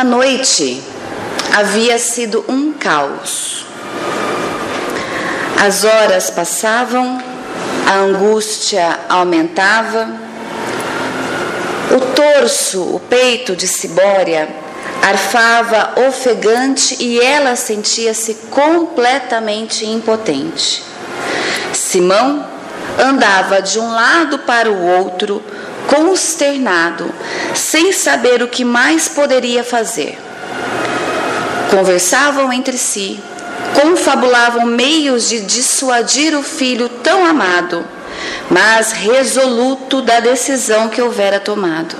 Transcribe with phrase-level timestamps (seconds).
[0.00, 0.82] A noite
[1.54, 3.66] havia sido um caos.
[5.62, 7.22] As horas passavam,
[7.86, 10.08] a angústia aumentava.
[11.94, 14.48] O torso, o peito de Cibória
[15.02, 20.82] arfava ofegante e ela sentia-se completamente impotente.
[21.74, 22.48] Simão
[22.98, 25.42] andava de um lado para o outro,
[25.90, 27.12] consternado,
[27.52, 30.16] sem saber o que mais poderia fazer.
[31.68, 33.18] Conversavam entre si,
[33.74, 37.84] confabulavam meios de dissuadir o filho tão amado,
[38.48, 41.96] mas resoluto da decisão que houvera tomado.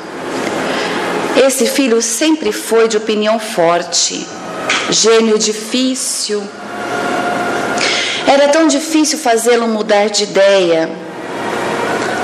[1.37, 4.27] Esse filho sempre foi de opinião forte,
[4.91, 6.43] gênio difícil.
[8.27, 11.10] Era tão difícil fazê-lo mudar de ideia.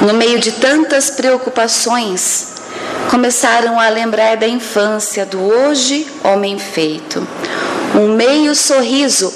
[0.03, 2.49] No meio de tantas preocupações,
[3.11, 7.27] começaram a lembrar da infância do hoje homem feito.
[7.95, 9.33] Um meio sorriso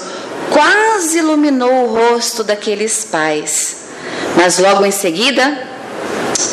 [0.51, 3.77] quase iluminou o rosto daqueles pais,
[4.35, 5.67] mas logo em seguida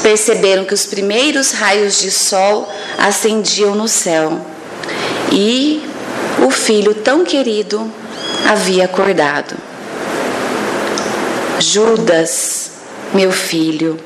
[0.03, 4.41] perceberam que os primeiros raios de sol acendiam no céu
[5.33, 5.83] e
[6.47, 7.91] o filho tão querido
[8.49, 9.55] havia acordado.
[11.59, 12.58] Judas,
[13.13, 13.99] meu filho,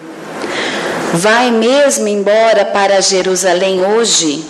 [1.14, 4.44] vai mesmo embora para Jerusalém hoje?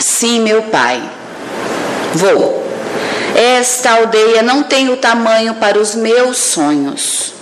[0.00, 1.02] Sim, meu pai.
[2.14, 2.64] Vou.
[3.34, 7.32] Esta aldeia não tem o tamanho para os meus sonhos.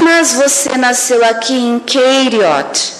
[0.00, 2.94] Mas você nasceu aqui em Keiriot.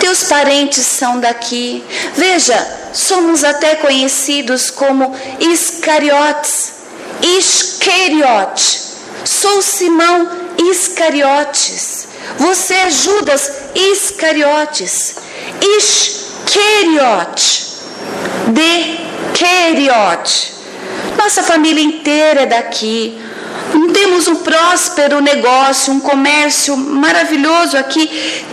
[0.00, 1.84] Teus parentes são daqui.
[2.14, 2.56] Veja,
[2.92, 6.72] somos até conhecidos como Iscariotes.
[7.22, 8.80] Iscariote.
[9.24, 12.08] Sou Simão Iscariotes.
[12.36, 15.16] Você é Judas Iscariotes.
[15.78, 17.68] Iscariote.
[18.48, 18.98] De
[19.34, 20.54] Queriote.
[21.16, 23.18] Nossa família inteira é daqui.
[23.92, 28.06] Temos um próspero negócio, um comércio maravilhoso aqui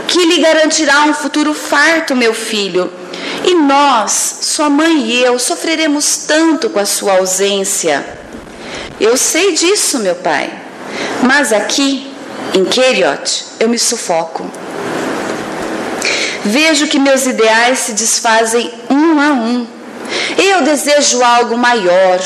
[0.08, 2.92] que lhe garantirá um futuro farto, meu filho.
[3.44, 8.06] E nós, sua mãe e eu, sofreremos tanto com a sua ausência.
[9.00, 10.65] Eu sei disso, meu pai.
[11.26, 12.08] Mas aqui,
[12.54, 14.46] em Keriot, eu me sufoco.
[16.44, 19.66] Vejo que meus ideais se desfazem um a um.
[20.38, 22.20] Eu desejo algo maior,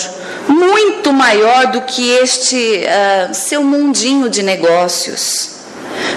[0.49, 5.51] muito maior do que este uh, seu mundinho de negócios.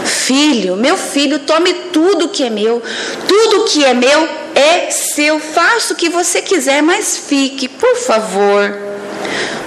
[0.04, 2.82] Filho, meu filho, tome tudo que é meu,
[3.28, 5.38] tudo que é meu é seu.
[5.38, 8.76] Faça o que você quiser, mas fique, por favor.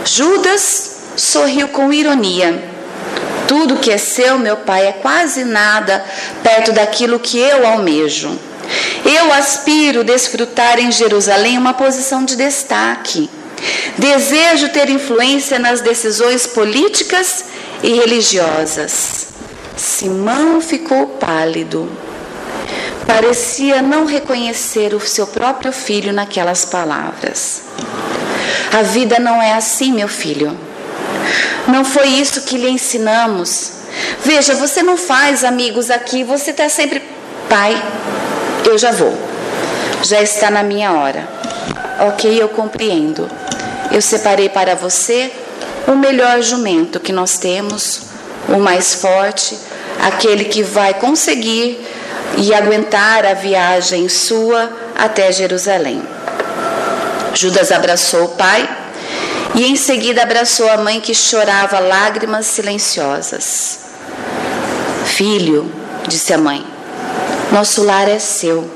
[0.04, 2.75] Judas sorriu com ironia.
[3.48, 6.04] Tudo que é seu, meu pai, é quase nada
[6.44, 8.38] perto daquilo que eu almejo.
[9.06, 13.30] Eu aspiro desfrutar em Jerusalém uma posição de destaque.
[13.98, 17.46] Desejo ter influência nas decisões políticas
[17.84, 19.28] e religiosas.
[19.78, 21.90] Simão ficou pálido.
[23.06, 27.62] Parecia não reconhecer o seu próprio filho naquelas palavras.
[28.74, 30.58] A vida não é assim, meu filho.
[31.68, 33.72] Não foi isso que lhe ensinamos.
[34.24, 37.02] Veja, você não faz amigos aqui, você está sempre.
[37.50, 37.82] Pai,
[38.66, 39.18] eu já vou.
[40.04, 41.28] Já está na minha hora.
[42.08, 43.30] Ok, eu compreendo.
[43.92, 45.32] Eu separei para você
[45.88, 48.02] o melhor jumento que nós temos,
[48.50, 49.58] o mais forte,
[50.02, 51.80] aquele que vai conseguir
[52.38, 56.02] e aguentar a viagem sua até Jerusalém.
[57.34, 58.85] Judas abraçou o pai
[59.56, 63.80] e em seguida abraçou a mãe que chorava lágrimas silenciosas.
[65.06, 65.72] Filho,
[66.08, 66.66] disse a mãe,
[67.52, 68.70] nosso lar é seu.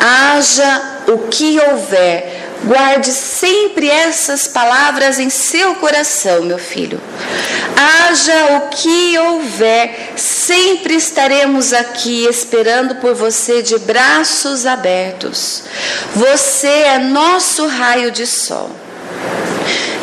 [0.00, 7.00] Haja o que houver Guarde sempre essas palavras em seu coração, meu filho.
[7.76, 15.64] Haja o que houver, sempre estaremos aqui esperando por você de braços abertos.
[16.14, 18.70] Você é nosso raio de sol.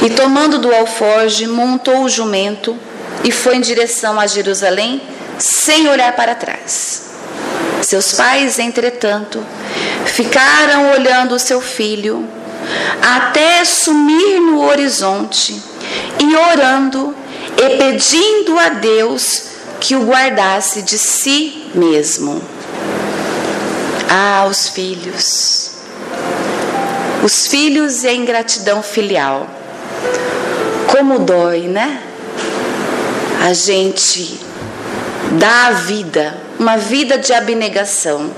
[0.03, 2.77] E tomando do alforge, montou o jumento
[3.23, 5.01] e foi em direção a Jerusalém,
[5.39, 7.03] sem olhar para trás.
[7.81, 9.41] Seus pais, entretanto,
[10.05, 12.27] ficaram olhando o seu filho
[13.01, 15.61] até sumir no horizonte
[16.19, 17.15] e orando
[17.57, 19.43] e pedindo a Deus
[19.79, 22.41] que o guardasse de si mesmo.
[24.09, 25.71] Ah, os filhos.
[27.23, 29.62] Os filhos e a ingratidão filial.
[30.95, 32.01] Como dói, né?
[33.41, 34.39] A gente
[35.39, 38.31] dá a vida, uma vida de abnegação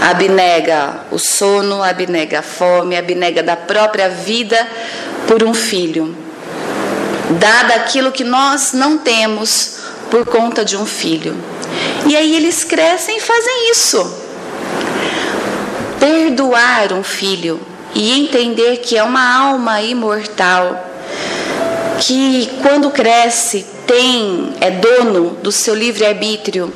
[0.00, 4.66] Abnega o sono, abnega a fome, abnega da própria vida
[5.28, 6.16] por um filho.
[7.38, 9.80] Dada aquilo que nós não temos
[10.10, 11.36] por conta de um filho.
[12.06, 14.20] E aí eles crescem e fazem isso.
[16.00, 17.60] Perdoar um filho
[17.94, 20.89] e entender que é uma alma imortal,
[22.00, 26.72] que quando cresce tem é dono do seu livre-arbítrio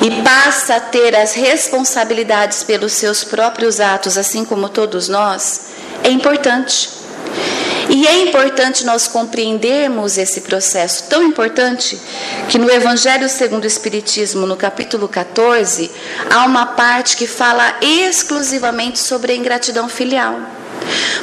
[0.00, 5.66] e passa a ter as responsabilidades pelos seus próprios atos, assim como todos nós,
[6.02, 6.88] é importante.
[7.88, 12.00] E é importante nós compreendermos esse processo tão importante
[12.48, 15.90] que no Evangelho segundo o Espiritismo, no capítulo 14,
[16.30, 20.40] há uma parte que fala exclusivamente sobre a ingratidão filial.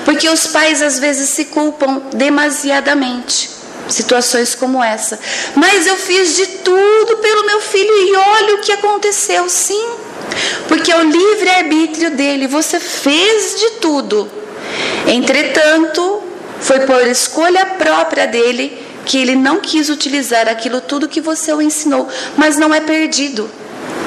[0.06, 5.20] Porque os pais às vezes se culpam demasiadamente situações como essa.
[5.56, 9.90] Mas eu fiz de tudo pelo meu filho e olha o que aconteceu, sim.
[10.68, 14.30] Porque é o livre-arbítrio dele, você fez de tudo.
[15.08, 16.22] Entretanto,
[16.60, 21.62] foi por escolha própria dele que ele não quis utilizar aquilo tudo que você o
[21.62, 22.08] ensinou,
[22.38, 23.50] mas não é perdido.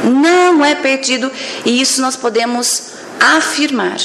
[0.04, 1.30] Não é perdido,
[1.64, 2.92] e isso nós podemos
[3.36, 3.96] afirmar.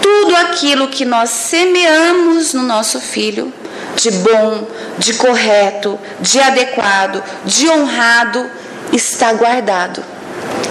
[0.00, 3.52] Tudo aquilo que nós semeamos no nosso filho,
[3.96, 4.68] de bom,
[4.98, 8.50] de correto, de adequado, de honrado,
[8.92, 10.02] está guardado.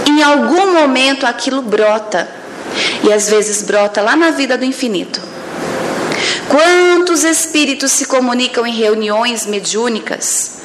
[0.07, 2.29] Em algum momento aquilo brota,
[3.03, 5.21] e às vezes brota lá na vida do infinito.
[6.47, 10.57] Quantos espíritos se comunicam em reuniões mediúnicas,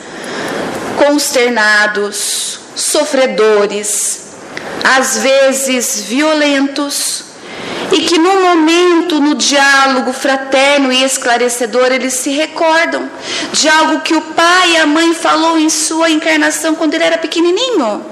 [0.96, 4.27] consternados, sofredores,
[4.84, 7.24] às vezes violentos,
[7.92, 13.10] e que no momento, no diálogo fraterno e esclarecedor, eles se recordam
[13.52, 17.18] de algo que o pai e a mãe falou em sua encarnação quando ele era
[17.18, 18.04] pequenininho.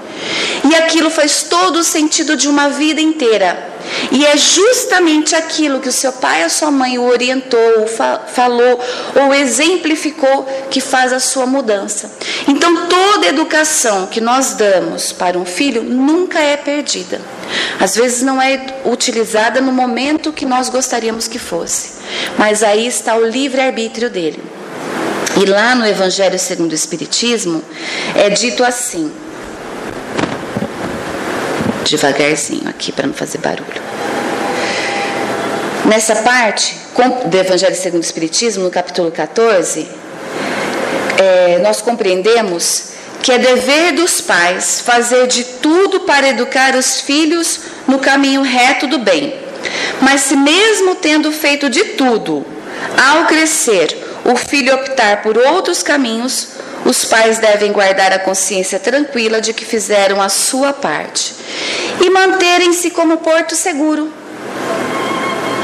[0.68, 3.75] E aquilo faz todo o sentido de uma vida inteira.
[4.10, 8.20] E é justamente aquilo que o seu pai ou sua mãe o orientou, ou fa
[8.26, 8.80] falou
[9.14, 12.10] ou exemplificou que faz a sua mudança.
[12.48, 17.20] Então, toda educação que nós damos para um filho nunca é perdida.
[17.78, 21.92] Às vezes não é utilizada no momento que nós gostaríamos que fosse,
[22.36, 24.42] mas aí está o livre-arbítrio dele.
[25.40, 27.62] E lá no Evangelho segundo o Espiritismo
[28.14, 29.12] é dito assim:
[31.90, 33.82] devagarzinho aqui para não fazer barulho.
[35.84, 36.76] Nessa parte
[37.26, 39.86] do Evangelho segundo o Espiritismo, no capítulo 14,
[41.18, 47.60] é, nós compreendemos que é dever dos pais fazer de tudo para educar os filhos
[47.86, 49.34] no caminho reto do bem.
[50.00, 52.44] Mas se mesmo tendo feito de tudo,
[52.96, 56.48] ao crescer, o filho optar por outros caminhos,
[56.86, 61.34] os pais devem guardar a consciência tranquila de que fizeram a sua parte
[62.00, 64.12] e manterem-se como porto seguro.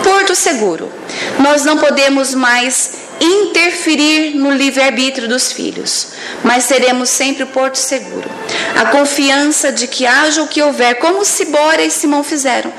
[0.03, 0.93] Porto seguro.
[1.39, 6.09] Nós não podemos mais interferir no livre-arbítrio dos filhos,
[6.43, 8.29] mas seremos sempre porto seguro.
[8.77, 12.73] A confiança de que haja o que houver, como Cibora e Simão fizeram,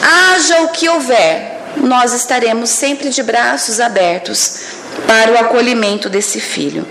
[0.00, 4.60] haja o que houver, nós estaremos sempre de braços abertos
[5.04, 6.86] para o acolhimento desse filho.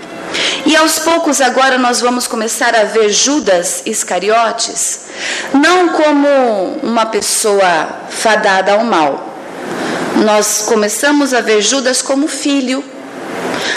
[0.68, 5.00] E aos poucos agora nós vamos começar a ver Judas Iscariotes
[5.54, 6.28] não como
[6.82, 9.34] uma pessoa fadada ao mal.
[10.16, 12.84] Nós começamos a ver Judas como filho.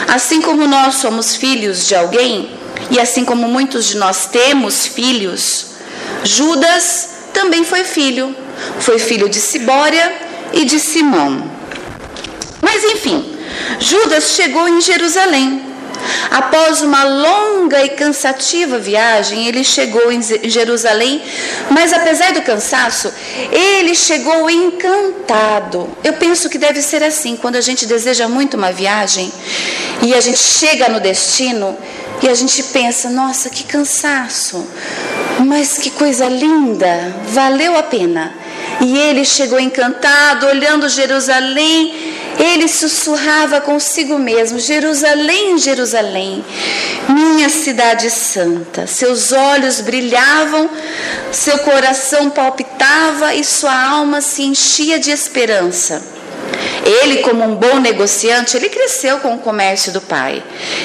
[0.05, 2.51] Assim como nós somos filhos de alguém,
[2.89, 5.67] e assim como muitos de nós temos filhos,
[6.25, 8.36] Judas também foi filho.
[8.81, 10.13] Foi filho de Sibória
[10.51, 11.50] e de Simão.
[12.62, 13.33] Mas enfim,
[13.79, 15.71] Judas chegou em Jerusalém.
[16.29, 21.22] Após uma longa e cansativa viagem, ele chegou em Jerusalém,
[21.70, 23.12] mas apesar do cansaço,
[23.51, 25.89] ele chegou encantado.
[26.03, 29.31] Eu penso que deve ser assim, quando a gente deseja muito uma viagem
[30.01, 31.77] e a gente chega no destino
[32.22, 34.65] e a gente pensa: nossa, que cansaço,
[35.46, 38.40] mas que coisa linda, valeu a pena.
[38.80, 41.94] E ele chegou encantado, olhando Jerusalém,
[42.40, 46.44] ele sussurrava consigo mesmo: Jerusalém, Jerusalém,
[47.10, 48.88] minha cidade santa.
[48.88, 50.70] Seus olhos brilhavam,
[51.32, 56.21] seu coração palpitava e sua alma se enchia de esperança.
[56.86, 60.43] Ele, como um bom negociante, ele cresceu com o comércio do pai.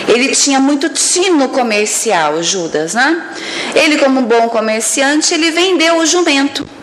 [0.09, 3.31] Ele tinha muito tino comercial, Judas, né?
[3.75, 6.77] Ele, como um bom comerciante, ele vendeu o jumento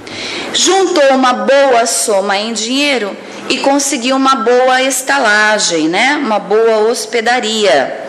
[0.53, 3.15] juntou uma boa soma em dinheiro
[3.50, 6.15] e conseguiu uma boa estalagem, né?
[6.15, 8.01] uma boa hospedaria.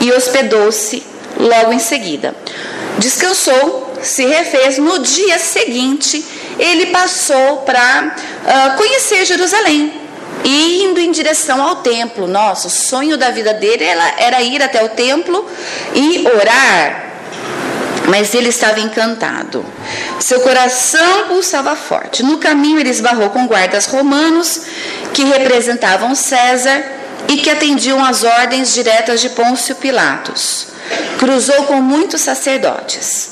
[0.00, 1.02] E hospedou-se
[1.38, 2.34] logo em seguida.
[2.98, 4.78] Descansou se refez.
[4.78, 6.24] No dia seguinte,
[6.58, 9.92] ele passou para uh, conhecer Jerusalém,
[10.44, 12.26] indo em direção ao templo.
[12.26, 15.48] Nossa, o sonho da vida dele era, ir até o templo
[15.94, 17.10] e orar.
[18.08, 19.64] Mas ele estava encantado.
[20.18, 22.22] Seu coração pulsava forte.
[22.22, 24.62] No caminho, ele esbarrou com guardas romanos
[25.14, 26.84] que representavam César
[27.28, 30.66] e que atendiam às ordens diretas de Pôncio Pilatos.
[31.18, 33.31] Cruzou com muitos sacerdotes.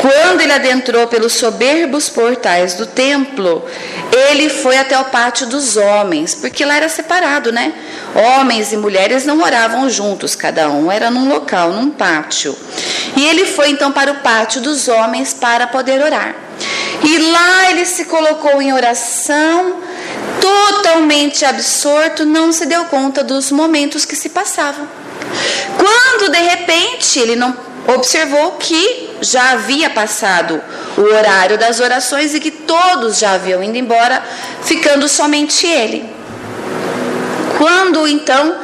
[0.00, 3.64] Quando ele adentrou pelos soberbos portais do templo,
[4.30, 7.72] ele foi até o pátio dos homens, porque lá era separado, né?
[8.14, 12.56] Homens e mulheres não moravam juntos, cada um era num local, num pátio.
[13.16, 16.34] E ele foi então para o pátio dos homens para poder orar.
[17.02, 19.76] E lá ele se colocou em oração,
[20.40, 24.88] totalmente absorto, não se deu conta dos momentos que se passavam.
[25.76, 30.60] Quando de repente ele não observou que já havia passado
[30.96, 34.22] o horário das orações e que todos já haviam ido embora,
[34.62, 36.08] ficando somente ele.
[37.58, 38.56] Quando então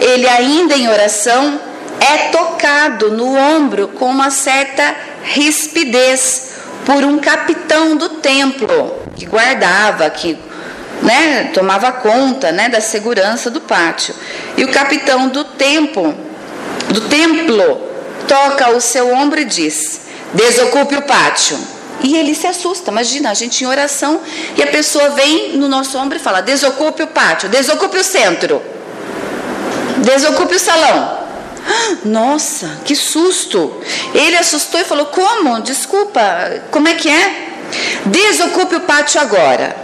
[0.00, 1.60] ele, ainda em oração,
[2.00, 6.50] é tocado no ombro com uma certa rispidez
[6.84, 10.36] por um capitão do templo que guardava, que
[11.02, 14.14] né, tomava conta né, da segurança do pátio.
[14.56, 16.14] E o capitão do templo,
[16.88, 17.91] do templo,
[18.28, 20.00] toca o seu ombro e diz:
[20.34, 21.58] Desocupe o pátio.
[22.02, 22.90] E ele se assusta.
[22.90, 24.20] Imagina, a gente em oração
[24.56, 28.62] e a pessoa vem no nosso ombro e fala: Desocupe o pátio, desocupe o centro,
[29.98, 31.22] desocupe o salão.
[32.04, 33.80] Nossa, que susto!
[34.14, 35.60] Ele assustou e falou: Como?
[35.60, 36.20] Desculpa,
[36.70, 37.48] como é que é?
[38.06, 39.76] Desocupe o pátio agora.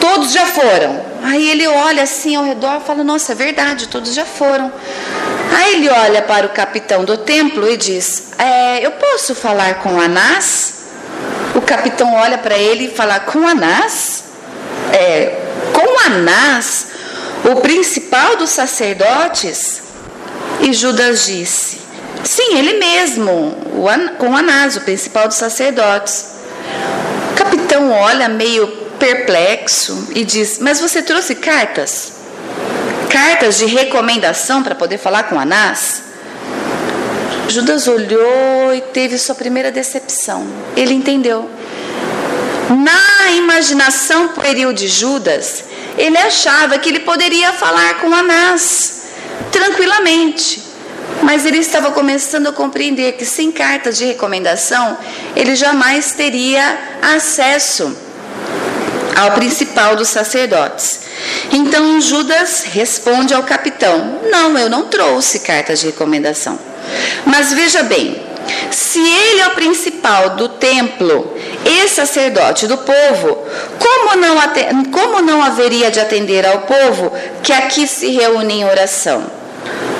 [0.00, 1.08] Todos já foram.
[1.24, 4.72] Aí ele olha assim ao redor e fala: Nossa, é verdade, todos já foram.
[5.50, 10.00] Aí ele olha para o capitão do templo e diz: é, Eu posso falar com
[10.00, 10.74] Anás?
[11.54, 14.24] O capitão olha para ele e fala: Com Anás?
[14.92, 15.36] É,
[15.72, 16.86] com Anás,
[17.44, 19.82] o principal dos sacerdotes?
[20.60, 21.78] E Judas disse:
[22.24, 23.56] Sim, ele mesmo,
[24.18, 26.26] com Anás, o principal dos sacerdotes.
[27.32, 28.66] O capitão olha meio
[28.98, 32.17] perplexo e diz: Mas você trouxe cartas?
[33.08, 36.02] Cartas de recomendação para poder falar com Anás,
[37.48, 40.46] Judas olhou e teve sua primeira decepção.
[40.76, 41.50] Ele entendeu.
[42.68, 45.64] Na imaginação pueril de Judas,
[45.96, 49.02] ele achava que ele poderia falar com Anás
[49.50, 50.62] tranquilamente.
[51.22, 54.98] Mas ele estava começando a compreender que sem cartas de recomendação,
[55.34, 57.96] ele jamais teria acesso
[59.16, 61.07] ao principal dos sacerdotes.
[61.52, 66.58] Então Judas responde ao capitão: Não, eu não trouxe cartas de recomendação.
[67.24, 68.22] Mas veja bem,
[68.70, 73.38] se ele é o principal do templo e sacerdote do povo,
[73.78, 74.36] como não,
[74.90, 79.38] como não haveria de atender ao povo que aqui se reúne em oração?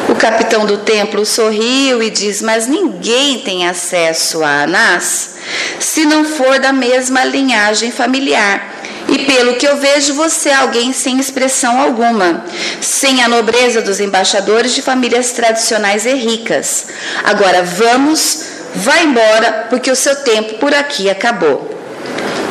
[0.08, 5.36] O capitão do templo sorriu e diz: Mas ninguém tem acesso a Anás
[5.78, 8.77] se não for da mesma linhagem familiar.
[9.08, 12.44] E pelo que eu vejo, você é alguém sem expressão alguma,
[12.80, 16.86] sem a nobreza dos embaixadores de famílias tradicionais e ricas.
[17.24, 18.42] Agora vamos,
[18.74, 21.74] vá embora, porque o seu tempo por aqui acabou.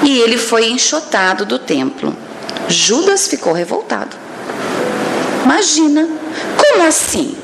[0.03, 2.15] E ele foi enxotado do templo.
[2.67, 4.15] Judas ficou revoltado.
[5.43, 6.09] Imagina,
[6.57, 7.37] como assim?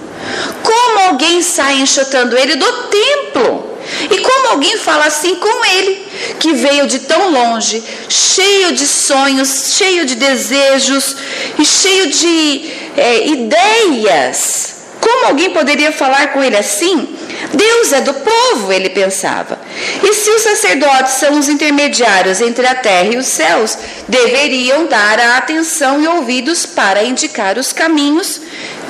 [0.64, 3.73] Como alguém sai enxotando ele do templo?
[4.10, 6.08] E como alguém fala assim com ele,
[6.40, 11.16] que veio de tão longe, cheio de sonhos, cheio de desejos
[11.60, 14.74] e cheio de é, ideias?
[15.00, 17.18] Como alguém poderia falar com ele assim?
[17.54, 19.60] Deus é do povo, ele pensava.
[20.02, 25.20] E se os sacerdotes são os intermediários entre a terra e os céus, deveriam dar
[25.20, 28.40] a atenção e ouvidos para indicar os caminhos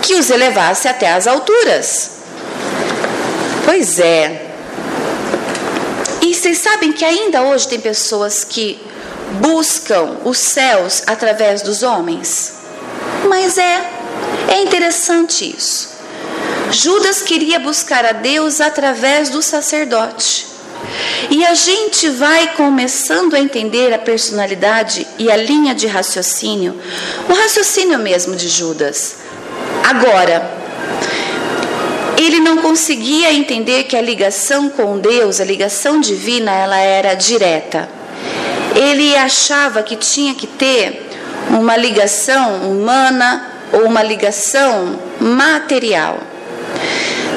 [0.03, 2.12] que os elevasse até as alturas.
[3.65, 4.52] Pois é,
[6.34, 8.82] e vocês sabem que ainda hoje tem pessoas que
[9.40, 12.54] buscam os céus através dos homens?
[13.30, 13.88] Mas é,
[14.50, 15.90] é interessante isso.
[16.72, 20.48] Judas queria buscar a Deus através do sacerdote.
[21.30, 26.75] E a gente vai começando a entender a personalidade e a linha de raciocínio,
[27.30, 29.18] o raciocínio mesmo de Judas.
[29.84, 30.62] Agora,
[32.25, 37.89] ele não conseguia entender que a ligação com Deus, a ligação divina, ela era direta.
[38.75, 41.10] Ele achava que tinha que ter
[41.50, 46.20] uma ligação humana ou uma ligação material.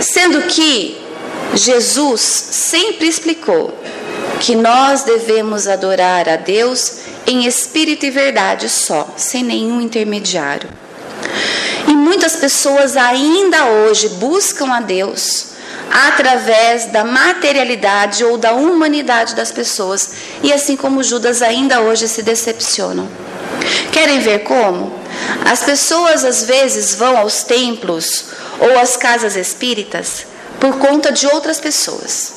[0.00, 0.99] Sendo que
[1.55, 3.76] Jesus sempre explicou
[4.40, 10.69] que nós devemos adorar a Deus em espírito e verdade só, sem nenhum intermediário.
[11.88, 15.56] E muitas pessoas ainda hoje buscam a Deus
[15.90, 20.11] através da materialidade ou da humanidade das pessoas,
[20.42, 23.09] e assim como Judas ainda hoje se decepcionam.
[23.92, 24.92] Querem ver como?
[25.45, 28.26] As pessoas às vezes vão aos templos
[28.59, 30.26] ou às casas espíritas
[30.61, 32.35] por conta de outras pessoas.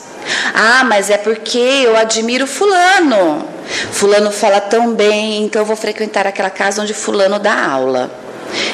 [0.53, 3.47] Ah, mas é porque eu admiro Fulano.
[3.91, 8.11] Fulano fala tão bem, então eu vou frequentar aquela casa onde Fulano dá aula.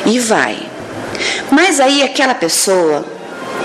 [0.05, 0.57] E vai.
[1.51, 3.05] Mas aí aquela pessoa,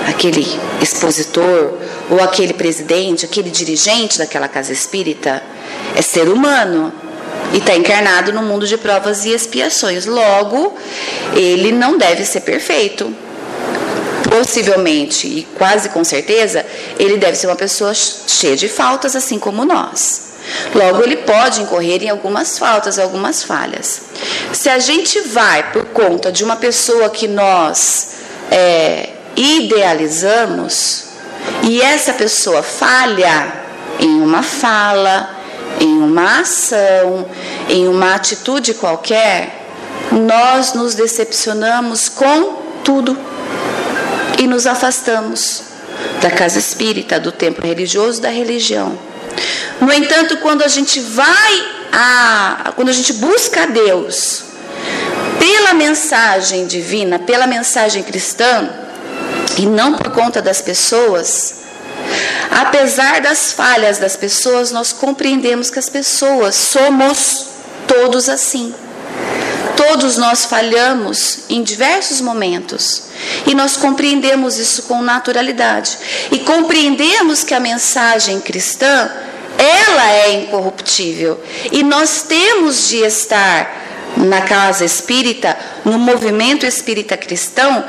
[0.07, 0.47] aquele
[0.81, 1.75] expositor,
[2.11, 5.43] ou aquele presidente, aquele dirigente daquela casa espírita,
[5.97, 6.93] é ser humano
[7.53, 10.07] e está encarnado no mundo de provas e expiações.
[10.07, 10.77] Logo,
[11.35, 13.15] ele não deve ser perfeito
[14.31, 16.65] possivelmente e quase com certeza,
[16.99, 20.30] ele deve ser uma pessoa cheia de faltas, assim como nós.
[20.75, 24.03] Logo, ele pode incorrer em algumas faltas, algumas falhas.
[24.53, 28.13] Se a gente vai por conta de uma pessoa que nós
[28.51, 31.05] é, idealizamos
[31.63, 33.53] e essa pessoa falha
[33.99, 35.31] em uma fala,
[35.81, 37.27] em uma ação,
[37.69, 39.67] em uma atitude qualquer,
[40.13, 43.17] nós nos decepcionamos com tudo
[44.39, 45.63] e nos afastamos
[46.21, 49.10] da casa espírita, do templo religioso, da religião.
[49.81, 54.45] No entanto, quando a gente vai a, quando a gente busca a Deus
[55.39, 58.69] pela mensagem divina, pela mensagem cristã,
[59.57, 61.55] e não por conta das pessoas,
[62.51, 67.47] apesar das falhas das pessoas, nós compreendemos que as pessoas somos
[67.87, 68.75] todos assim.
[69.77, 73.05] Todos nós falhamos em diversos momentos
[73.47, 75.99] e nós compreendemos isso com naturalidade.
[76.31, 79.11] E compreendemos que a mensagem cristã,
[79.59, 81.41] ela é incorruptível.
[81.71, 87.85] E nós temos de estar na casa espírita, no movimento espírita cristão,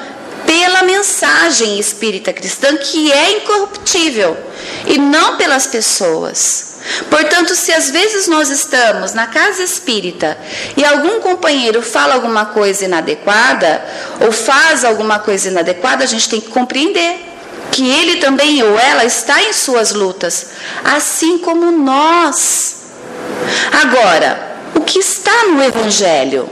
[0.46, 4.36] pela mensagem espírita cristã que é incorruptível
[4.86, 6.72] e não pelas pessoas.
[7.10, 10.38] Portanto, se às vezes nós estamos na casa espírita
[10.76, 13.84] e algum companheiro fala alguma coisa inadequada
[14.20, 17.31] ou faz alguma coisa inadequada, a gente tem que compreender
[17.72, 20.48] que ele também ou ela está em suas lutas,
[20.84, 22.76] assim como nós.
[23.82, 26.50] Agora, o que está no Evangelho?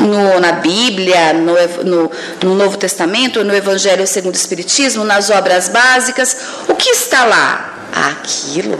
[0.00, 2.10] No, na Bíblia, no, no,
[2.42, 6.36] no Novo Testamento, no Evangelho segundo o Espiritismo, nas obras básicas,
[6.68, 7.88] o que está lá?
[7.92, 8.78] Aquilo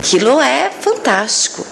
[0.00, 1.66] Aquilo é fantástico.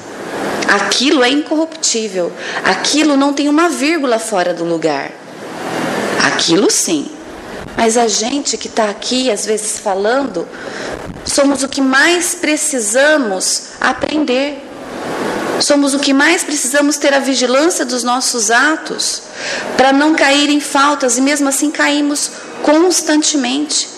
[0.68, 2.30] Aquilo é incorruptível.
[2.62, 5.10] Aquilo não tem uma vírgula fora do lugar.
[6.26, 7.10] Aquilo sim.
[7.78, 10.48] Mas a gente que está aqui, às vezes falando,
[11.24, 14.64] somos o que mais precisamos aprender.
[15.60, 19.22] Somos o que mais precisamos ter a vigilância dos nossos atos,
[19.76, 22.32] para não cair em faltas e mesmo assim caímos
[22.64, 23.88] constantemente.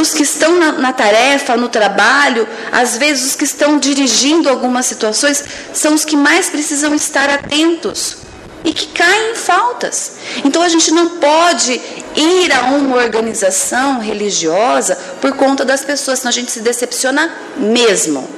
[0.00, 4.86] Os que estão na, na, tarefa, no trabalho, às vezes os que estão dirigindo algumas
[4.86, 8.29] situações, são os que mais precisam estar atentos
[8.64, 10.12] e que caem em faltas.
[10.44, 11.80] Então a gente não pode
[12.14, 18.28] ir a uma organização religiosa por conta das pessoas, senão a gente se decepciona mesmo.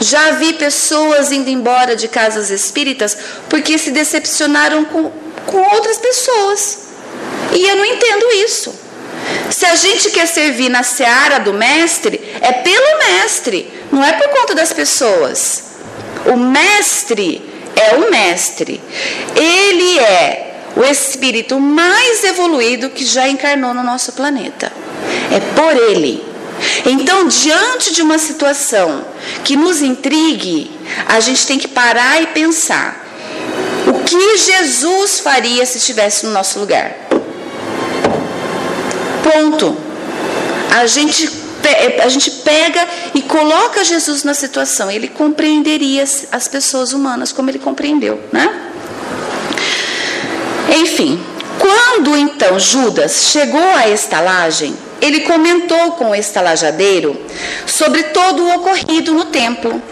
[0.00, 3.16] Já vi pessoas indo embora de casas espíritas
[3.48, 5.10] porque se decepcionaram com,
[5.46, 6.78] com outras pessoas.
[7.52, 8.74] E eu não entendo isso.
[9.50, 14.28] Se a gente quer servir na seara do mestre, é pelo mestre, não é por
[14.28, 15.64] conta das pessoas.
[16.26, 18.80] O mestre é o mestre.
[19.34, 24.72] Ele é o espírito mais evoluído que já encarnou no nosso planeta.
[25.32, 26.30] É por ele.
[26.84, 29.04] Então, diante de uma situação
[29.44, 30.70] que nos intrigue,
[31.06, 33.06] a gente tem que parar e pensar:
[33.86, 36.94] o que Jesus faria se estivesse no nosso lugar?
[39.22, 39.76] Ponto.
[40.72, 41.28] A gente,
[42.02, 44.90] a gente pega e coloca Jesus na situação.
[44.90, 48.70] Ele compreenderia as pessoas humanas como ele compreendeu, né?
[50.76, 51.20] Enfim,
[51.58, 57.20] quando então Judas chegou à estalagem, ele comentou com o estalajadeiro
[57.66, 59.82] sobre todo o ocorrido no templo.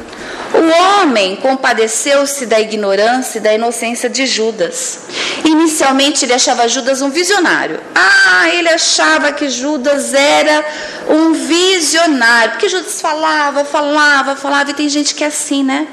[0.54, 5.00] O homem compadeceu-se da ignorância e da inocência de Judas
[5.48, 7.80] Inicialmente ele achava Judas um visionário.
[7.94, 10.64] Ah, ele achava que Judas era
[11.08, 15.86] um visionário, porque Judas falava, falava, falava, e tem gente que é assim, né?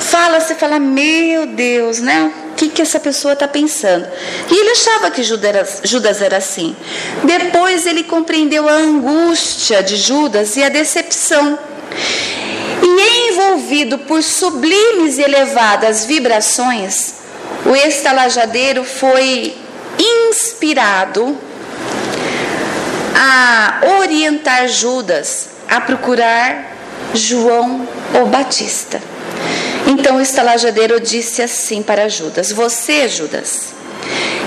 [0.00, 2.32] Fala, você fala, meu Deus, né?
[2.52, 4.06] O que, que essa pessoa está pensando?
[4.50, 6.74] E ele achava que Judas era, Judas era assim.
[7.22, 11.58] Depois ele compreendeu a angústia de Judas e a decepção.
[12.82, 17.14] E envolvido por sublimes e elevadas vibrações,
[17.64, 19.56] o estalajadeiro foi
[19.98, 21.36] inspirado
[23.14, 26.76] a orientar Judas a procurar
[27.14, 27.86] João
[28.22, 29.00] o Batista.
[29.86, 33.72] Então o estalajadeiro disse assim para Judas: Você, Judas,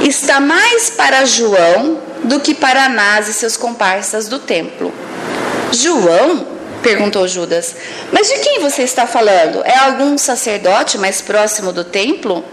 [0.02, 4.94] está mais para João do que para Anás e seus comparsas do templo.
[5.72, 6.49] João?
[6.82, 7.76] Perguntou Judas.
[8.12, 9.64] Mas de quem você está falando?
[9.64, 12.44] É algum sacerdote mais próximo do templo?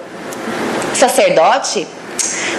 [0.96, 1.86] sacerdote?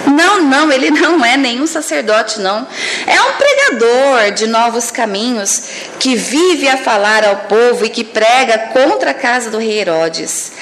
[0.06, 2.66] Não, não, ele não é nenhum sacerdote, não.
[3.06, 5.62] É um pregador de novos caminhos
[5.98, 10.52] que vive a falar ao povo e que prega contra a casa do rei Herodes.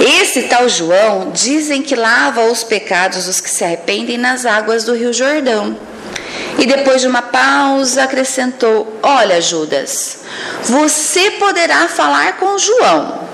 [0.00, 4.94] Esse tal João dizem que lava os pecados dos que se arrependem nas águas do
[4.94, 5.78] rio Jordão.
[6.58, 10.18] E depois de uma pausa acrescentou: Olha, Judas,
[10.62, 13.26] você poderá falar com João.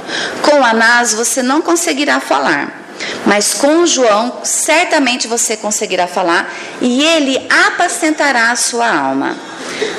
[0.43, 2.83] Com Anás você não conseguirá falar
[3.25, 9.37] mas com João, certamente você conseguirá falar e ele apacentará a sua alma.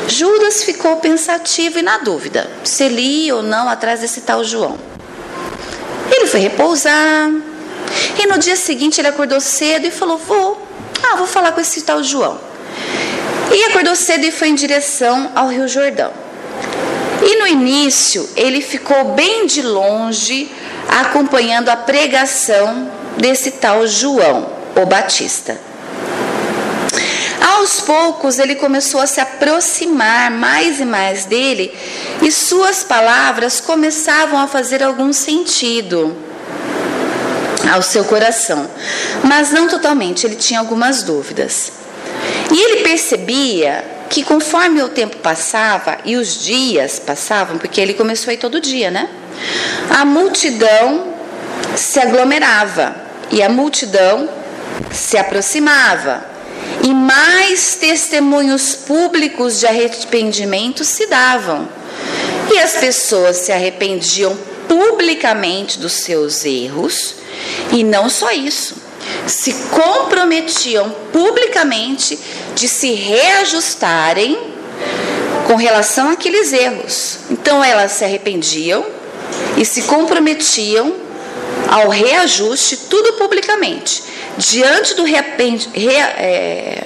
[0.08, 4.78] Judas ficou pensativo e na dúvida se ele ia ou não atrás desse tal João.
[6.12, 7.32] Ele foi repousar
[8.18, 10.68] e no dia seguinte ele acordou cedo e falou: Vou,
[11.04, 12.40] ah, vou falar com esse tal João.
[13.52, 16.12] E acordou cedo e foi em direção ao Rio Jordão.
[17.22, 20.52] E no início ele ficou bem de longe
[20.88, 25.58] acompanhando a pregação desse tal João, o Batista.
[27.56, 31.74] Aos poucos ele começou a se aproximar mais e mais dele
[32.22, 36.16] e suas palavras começavam a fazer algum sentido
[37.72, 38.70] ao seu coração,
[39.24, 41.83] mas não totalmente, ele tinha algumas dúvidas.
[42.52, 48.32] E ele percebia que conforme o tempo passava e os dias passavam, porque ele começou
[48.32, 49.10] aí todo dia, né?
[49.90, 51.14] A multidão
[51.76, 52.96] se aglomerava
[53.32, 54.30] e a multidão
[54.92, 56.24] se aproximava.
[56.84, 61.68] E mais testemunhos públicos de arrependimento se davam.
[62.54, 67.16] E as pessoas se arrependiam publicamente dos seus erros,
[67.72, 68.76] e não só isso,
[69.28, 72.20] se comprometiam publicamente
[72.56, 74.38] de se reajustarem
[75.48, 77.20] com relação àqueles erros.
[77.32, 78.86] Então elas se arrependiam
[79.58, 80.94] e se comprometiam
[81.68, 84.04] ao reajuste, tudo publicamente,
[84.38, 86.84] diante do reapend, re, é,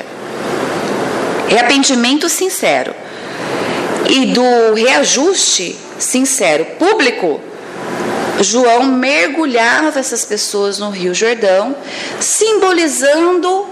[1.47, 2.93] reapendimento sincero
[4.10, 7.41] e do reajuste sincero público,
[8.41, 11.76] João mergulhava essas pessoas no Rio Jordão,
[12.19, 13.67] simbolizando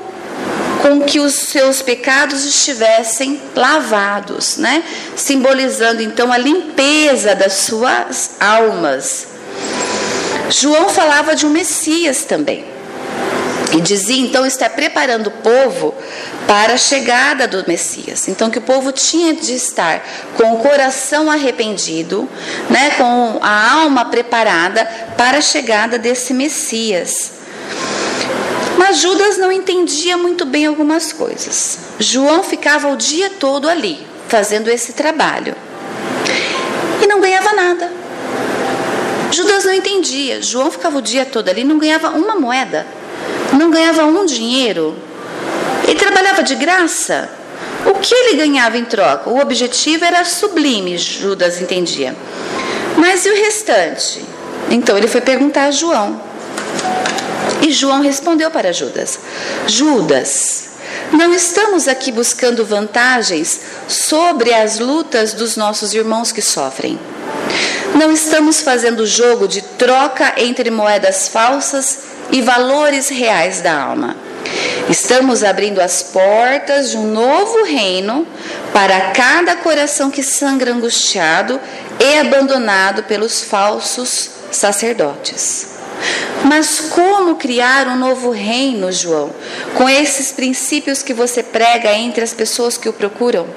[0.81, 4.83] com que os seus pecados estivessem lavados, né?
[5.15, 9.27] Simbolizando então a limpeza das suas almas.
[10.49, 12.65] João falava de um Messias também.
[13.75, 15.93] E dizia então está preparando o povo
[16.47, 18.27] para a chegada do Messias.
[18.27, 20.03] Então que o povo tinha de estar
[20.35, 22.29] com o coração arrependido,
[22.69, 24.85] né, com a alma preparada
[25.17, 27.31] para a chegada desse Messias.
[28.77, 31.79] Mas Judas não entendia muito bem algumas coisas.
[31.97, 35.55] João ficava o dia todo ali, fazendo esse trabalho.
[37.01, 37.91] E não ganhava nada.
[39.31, 40.41] Judas não entendia.
[40.41, 42.85] João ficava o dia todo ali, não ganhava uma moeda,
[43.53, 44.95] não ganhava um dinheiro.
[45.87, 47.29] Ele trabalhava de graça.
[47.85, 49.29] O que ele ganhava em troca?
[49.29, 52.15] O objetivo era sublime, Judas entendia.
[52.97, 54.25] Mas e o restante?
[54.69, 56.19] Então ele foi perguntar a João.
[57.61, 59.19] E João respondeu para Judas:
[59.67, 60.69] Judas,
[61.11, 66.99] não estamos aqui buscando vantagens sobre as lutas dos nossos irmãos que sofrem.
[67.93, 71.99] Não estamos fazendo jogo de troca entre moedas falsas
[72.31, 74.17] e valores reais da alma.
[74.89, 78.27] Estamos abrindo as portas de um novo reino
[78.71, 81.59] para cada coração que sangra angustiado
[81.99, 85.75] e abandonado pelos falsos sacerdotes.
[86.43, 89.31] Mas como criar um novo reino, João,
[89.73, 93.47] com esses princípios que você prega entre as pessoas que o procuram?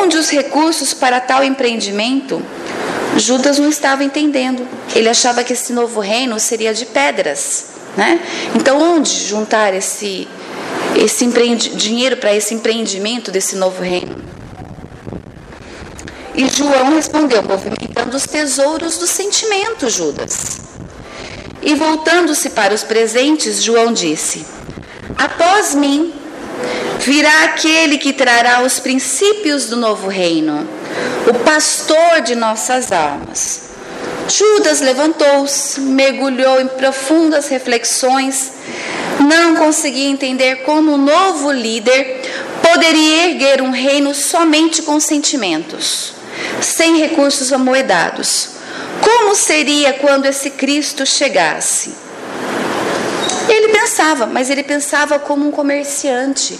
[0.00, 2.40] Onde os recursos para tal empreendimento?
[3.16, 4.66] Judas não estava entendendo.
[4.94, 7.77] Ele achava que esse novo reino seria de pedras.
[7.96, 8.20] Né?
[8.54, 10.28] Então, onde juntar esse,
[10.96, 11.26] esse
[11.74, 14.16] dinheiro para esse empreendimento desse novo reino?
[16.34, 20.60] E João respondeu, movimentando os tesouros do sentimento, Judas.
[21.60, 24.46] E voltando-se para os presentes, João disse:
[25.16, 26.14] Após mim
[27.00, 30.68] virá aquele que trará os princípios do novo reino,
[31.28, 33.67] o pastor de nossas almas.
[34.28, 38.52] Judas levantou-se, mergulhou em profundas reflexões,
[39.26, 42.20] não conseguia entender como o novo líder
[42.62, 46.12] poderia erguer um reino somente com sentimentos,
[46.60, 48.50] sem recursos amoedados.
[49.00, 51.94] Como seria quando esse Cristo chegasse?
[53.48, 56.58] Ele pensava, mas ele pensava como um comerciante.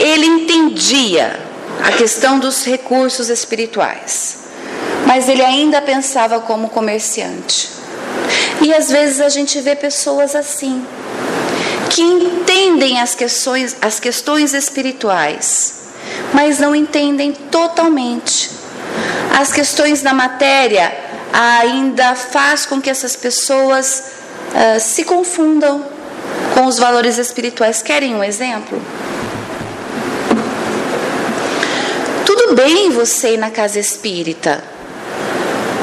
[0.00, 1.38] Ele entendia
[1.84, 4.38] a questão dos recursos espirituais,
[5.06, 7.70] mas ele ainda pensava como comerciante.
[8.60, 10.84] E às vezes a gente vê pessoas assim,
[11.88, 15.74] que entendem as questões, as questões espirituais,
[16.34, 18.50] mas não entendem totalmente.
[19.38, 20.92] As questões da matéria
[21.32, 24.02] ainda faz com que essas pessoas
[24.50, 25.84] uh, se confundam
[26.54, 27.82] com os valores espirituais.
[27.82, 28.80] Querem um exemplo?
[32.24, 34.75] Tudo bem você ir na casa espírita.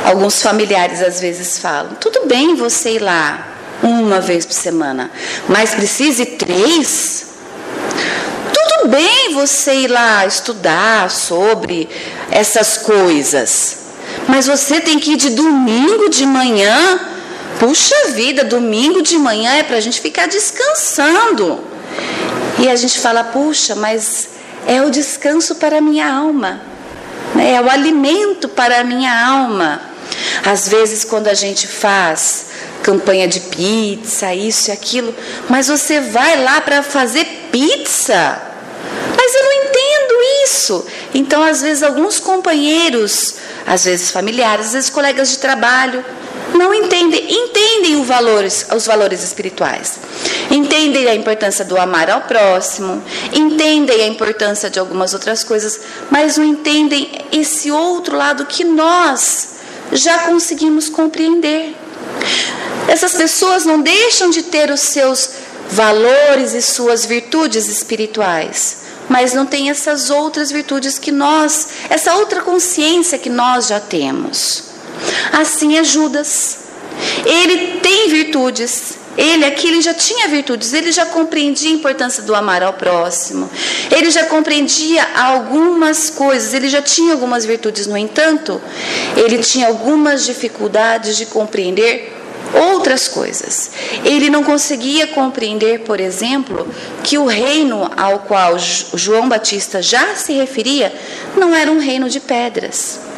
[0.03, 3.47] Alguns familiares às vezes falam: tudo bem você ir lá
[3.81, 5.11] uma vez por semana,
[5.47, 7.27] mas precise três?
[8.53, 11.89] Tudo bem você ir lá estudar sobre
[12.31, 13.77] essas coisas,
[14.27, 17.11] mas você tem que ir de domingo de manhã
[17.59, 21.63] Puxa vida, domingo de manhã é para a gente ficar descansando.
[22.59, 24.29] E a gente fala, puxa, mas
[24.67, 26.61] é o descanso para a minha alma,
[27.35, 27.53] né?
[27.53, 29.81] é o alimento para a minha alma.
[30.45, 32.47] Às vezes, quando a gente faz
[32.81, 35.15] campanha de pizza, isso e aquilo,
[35.49, 38.41] mas você vai lá para fazer pizza.
[39.15, 40.13] Mas eu não entendo
[40.43, 40.85] isso.
[41.13, 43.35] Então, às vezes, alguns companheiros,
[43.65, 46.03] às vezes familiares, às vezes colegas de trabalho,
[46.53, 49.99] não entendem, entendem os valores, os valores espirituais.
[50.51, 55.79] Entendem a importância do amar ao próximo, entendem a importância de algumas outras coisas,
[56.11, 59.53] mas não entendem esse outro lado que nós
[59.91, 61.75] já conseguimos compreender.
[62.87, 65.29] Essas pessoas não deixam de ter os seus
[65.69, 68.77] valores e suas virtudes espirituais,
[69.09, 74.63] mas não têm essas outras virtudes que nós, essa outra consciência que nós já temos.
[75.31, 76.57] Assim é Judas.
[77.25, 79.02] Ele tem virtudes.
[79.17, 83.49] Ele aqui ele já tinha virtudes, ele já compreendia a importância do amar ao próximo,
[83.91, 88.61] ele já compreendia algumas coisas, ele já tinha algumas virtudes, no entanto,
[89.15, 92.11] ele tinha algumas dificuldades de compreender
[92.53, 93.71] outras coisas.
[94.03, 96.67] Ele não conseguia compreender, por exemplo,
[97.03, 100.93] que o reino ao qual João Batista já se referia
[101.35, 103.12] não era um reino de pedras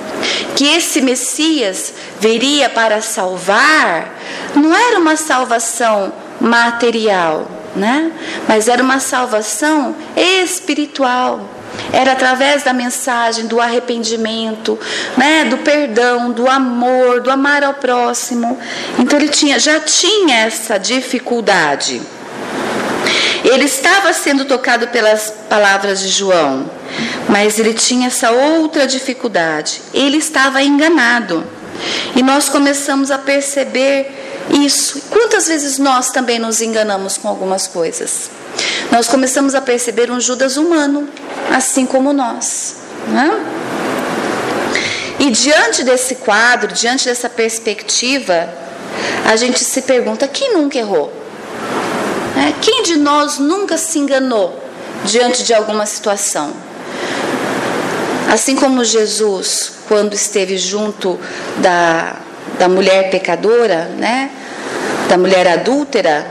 [0.56, 4.14] que esse Messias viria para salvar,
[4.56, 8.12] não era uma salvação material, né?
[8.48, 11.50] Mas era uma salvação espiritual.
[11.92, 14.80] Era através da mensagem do arrependimento,
[15.18, 18.58] né, do perdão, do amor, do amar ao próximo.
[18.98, 22.02] Então ele tinha, já tinha essa dificuldade.
[23.44, 26.70] Ele estava sendo tocado pelas palavras de João,
[27.30, 29.82] mas ele tinha essa outra dificuldade.
[29.94, 31.46] Ele estava enganado.
[32.16, 34.10] E nós começamos a perceber
[34.50, 35.02] isso.
[35.10, 38.30] Quantas vezes nós também nos enganamos com algumas coisas?
[38.92, 41.10] Nós começamos a perceber um Judas humano,
[41.54, 42.78] assim como nós.
[43.08, 43.32] Né?
[45.20, 48.48] E diante desse quadro, diante dessa perspectiva,
[49.26, 51.12] a gente se pergunta: quem nunca errou?
[52.36, 52.54] Né?
[52.62, 54.62] Quem de nós nunca se enganou
[55.04, 56.54] diante de alguma situação?
[58.30, 61.20] Assim como Jesus, quando esteve junto
[61.58, 62.16] da,
[62.58, 64.32] da mulher pecadora, né?
[65.08, 66.26] da mulher adúltera,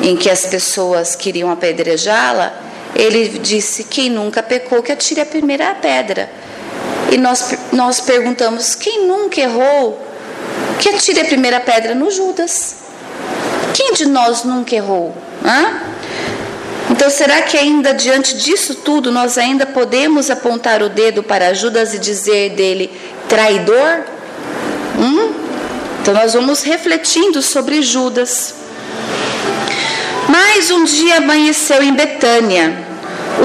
[0.00, 2.52] em que as pessoas queriam apedrejá-la,
[2.94, 6.30] ele disse: Quem nunca pecou, que atire a primeira pedra.
[7.10, 10.00] E nós, nós perguntamos: Quem nunca errou,
[10.80, 12.76] que atire a primeira pedra no Judas.
[13.72, 15.14] Quem de nós nunca errou?
[15.44, 15.93] Hã?
[16.90, 21.94] Então, será que ainda diante disso tudo nós ainda podemos apontar o dedo para Judas
[21.94, 22.90] e dizer dele
[23.28, 24.02] traidor?
[24.98, 25.32] Hum?
[26.00, 28.54] Então, nós vamos refletindo sobre Judas.
[30.28, 32.76] Mais um dia amanheceu em Betânia.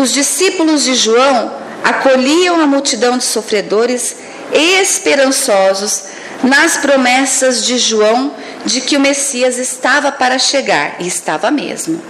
[0.01, 4.15] Os discípulos de João acolhiam a multidão de sofredores
[4.51, 6.03] esperançosos
[6.43, 8.33] nas promessas de João
[8.65, 12.01] de que o Messias estava para chegar, e estava mesmo.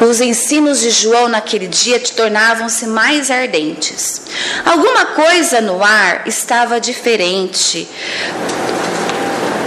[0.00, 4.22] Os ensinos de João naquele dia tornavam-se mais ardentes.
[4.64, 7.88] Alguma coisa no ar estava diferente.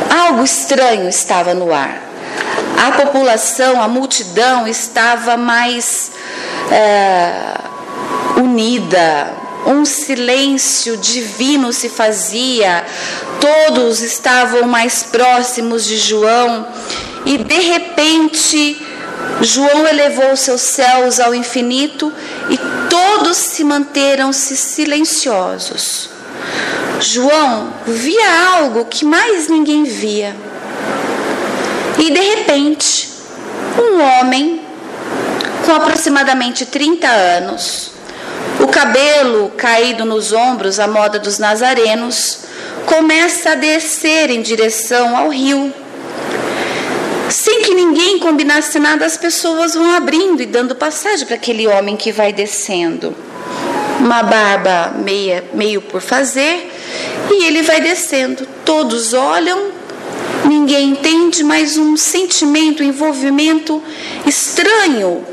[0.10, 2.02] Algo estranho estava no ar.
[2.78, 6.12] A população, a multidão estava mais
[6.72, 7.32] é,
[8.40, 9.34] unida,
[9.66, 12.86] um silêncio divino se fazia,
[13.42, 16.68] todos estavam mais próximos de João
[17.26, 18.82] e de repente
[19.42, 22.12] João elevou seus céus ao infinito
[22.50, 22.58] e
[22.90, 26.10] todos se manteram-se silenciosos.
[27.00, 30.36] João via algo que mais ninguém via.
[32.00, 33.10] E de repente,
[33.78, 34.62] um homem
[35.66, 37.92] com aproximadamente 30 anos,
[38.60, 42.40] o cabelo caído nos ombros, à moda dos nazarenos,
[42.86, 45.74] começa a descer em direção ao rio
[47.78, 52.34] ninguém combinasse nada, as pessoas vão abrindo e dando passagem para aquele homem que vai
[52.34, 53.16] descendo.
[54.00, 56.72] Uma barba meia, meio por fazer,
[57.30, 58.48] e ele vai descendo.
[58.66, 59.72] Todos olham,
[60.46, 63.82] ninguém entende, mas um sentimento, envolvimento
[64.26, 65.24] estranho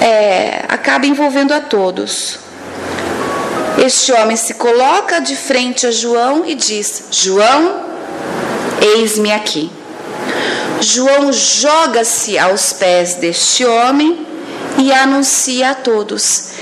[0.00, 2.38] é, acaba envolvendo a todos.
[3.84, 7.84] Este homem se coloca de frente a João e diz: João,
[8.80, 9.79] eis-me aqui.
[10.80, 14.26] João joga-se aos pés deste homem
[14.78, 16.52] e anuncia a todos: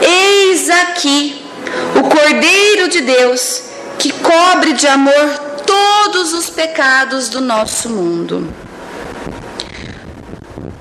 [0.00, 1.42] Eis aqui
[1.96, 3.62] o Cordeiro de Deus
[3.98, 8.52] que cobre de amor todos os pecados do nosso mundo.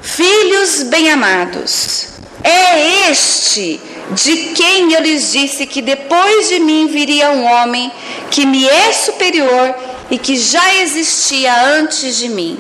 [0.02, 2.08] Filhos bem-amados,
[2.44, 3.80] é este
[4.12, 7.90] de quem eu lhes disse que depois de mim viria um homem
[8.30, 9.74] que me é superior
[10.10, 12.60] e que já existia antes de mim.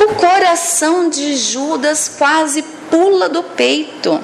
[0.00, 4.22] O coração de Judas quase pula do peito.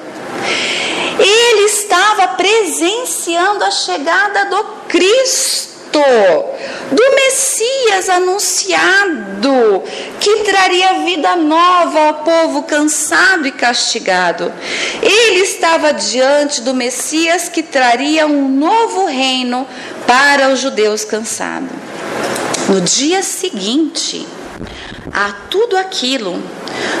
[1.19, 5.99] Ele estava presenciando a chegada do Cristo,
[6.91, 9.83] do Messias anunciado,
[10.19, 14.51] que traria vida nova ao povo cansado e castigado.
[15.01, 19.67] Ele estava diante do Messias que traria um novo reino
[20.07, 21.69] para os judeus cansados.
[22.67, 24.25] No dia seguinte,
[25.11, 26.41] a tudo aquilo,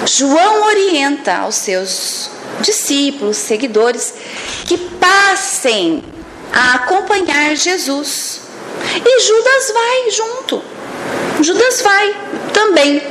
[0.05, 2.29] João orienta aos seus
[2.61, 4.13] discípulos, seguidores,
[4.65, 6.03] que passem
[6.51, 8.41] a acompanhar Jesus.
[9.05, 10.63] E Judas vai junto.
[11.41, 12.15] Judas vai
[12.53, 13.01] também.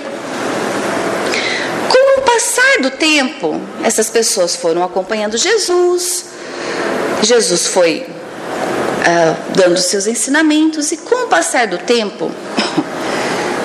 [1.89, 6.27] Com o passar do tempo, essas pessoas foram acompanhando Jesus.
[7.23, 8.07] Jesus foi
[9.01, 12.31] uh, dando seus ensinamentos, e com o passar do tempo,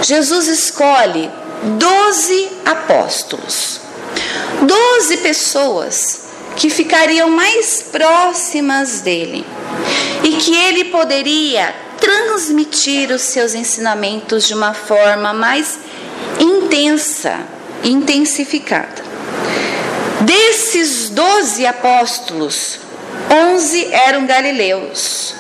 [0.06, 1.32] Jesus escolhe
[1.80, 3.82] doze apóstolos,
[4.62, 9.44] doze pessoas que ficariam mais próximas dele
[10.24, 15.80] e que ele poderia transmitir os seus ensinamentos de uma forma mais
[16.40, 17.40] intensa,
[17.84, 19.04] intensificada.
[20.22, 22.78] Desses doze apóstolos,
[23.30, 25.36] onze eram galileus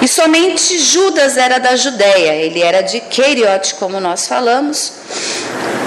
[0.00, 4.92] e somente Judas era da Judéia, ele era de Queriote, como nós falamos,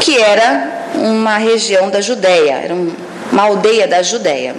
[0.01, 4.55] que era uma região da Judéia, era uma aldeia da Judéia.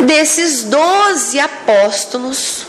[0.00, 2.66] Desses doze apóstolos,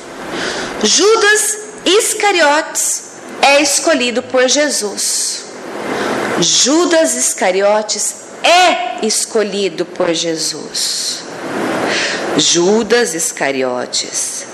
[0.83, 3.03] Judas Iscariotes
[3.41, 5.45] é escolhido por Jesus.
[6.39, 11.30] Judas Iscariotes é escolhido por Jesus.
[12.37, 14.45] Judas Iscariotes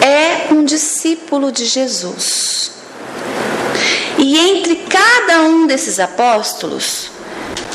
[0.00, 2.70] é um discípulo de Jesus.
[4.18, 7.10] E entre cada um desses apóstolos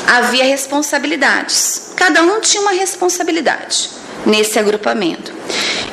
[0.06, 1.92] havia responsabilidades.
[1.96, 3.90] Cada um tinha uma responsabilidade
[4.24, 5.32] nesse agrupamento.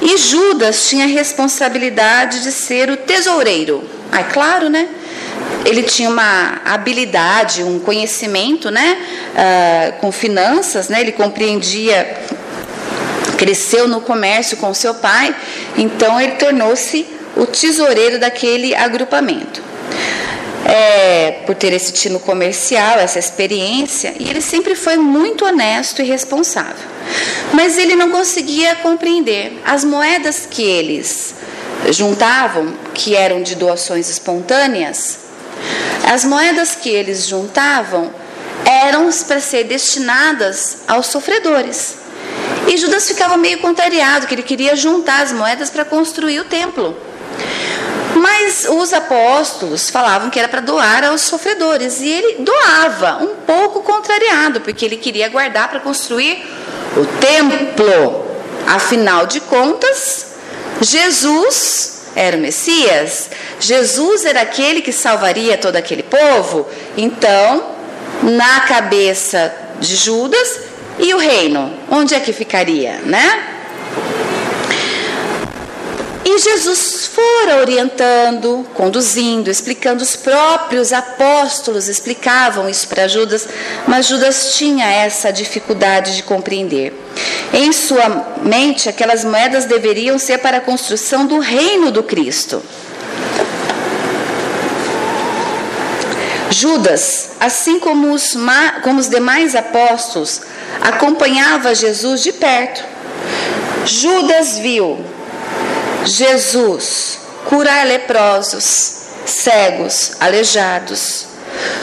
[0.02, 3.84] E Judas tinha a responsabilidade de ser o tesoureiro.
[4.12, 4.88] Ah, é claro, né?
[5.66, 8.98] Ele tinha uma habilidade, um conhecimento, né?
[9.34, 11.02] Uh, com finanças, né?
[11.02, 12.37] Ele compreendia
[13.38, 15.36] cresceu no comércio com seu pai,
[15.78, 19.62] então ele tornou-se o tesoureiro daquele agrupamento.
[20.65, 26.06] É, por ter esse tino comercial, essa experiência, e ele sempre foi muito honesto e
[26.06, 26.86] responsável.
[27.54, 31.36] Mas ele não conseguia compreender as moedas que eles
[31.91, 35.20] juntavam, que eram de doações espontâneas,
[36.05, 38.12] as moedas que eles juntavam
[38.66, 42.07] eram para ser destinadas aos sofredores.
[42.68, 46.95] E Judas ficava meio contrariado, que ele queria juntar as moedas para construir o templo.
[48.16, 53.82] Mas os apóstolos falavam que era para doar aos sofredores e ele doava, um pouco
[53.82, 56.43] contrariado, porque ele queria guardar para construir
[56.95, 58.26] o templo.
[58.66, 60.34] Afinal de contas,
[60.82, 63.30] Jesus era o Messias,
[63.60, 66.68] Jesus era aquele que salvaria todo aquele povo.
[66.98, 67.72] Então,
[68.24, 70.66] na cabeça de Judas,
[71.00, 71.72] e o reino?
[71.89, 73.56] Onde é que ficaria, né?
[76.30, 80.04] E Jesus fora orientando, conduzindo, explicando.
[80.04, 83.48] Os próprios apóstolos explicavam isso para Judas,
[83.88, 86.93] mas Judas tinha essa dificuldade de compreender.
[87.54, 92.62] Em sua mente, aquelas moedas deveriam ser para a construção do reino do Cristo.
[96.50, 98.36] Judas, assim como os,
[98.84, 100.41] como os demais apóstolos,
[100.82, 102.84] acompanhava Jesus de perto.
[103.86, 104.97] Judas viu
[106.05, 108.93] Jesus curar leprosos,
[109.26, 111.26] cegos, aleijados.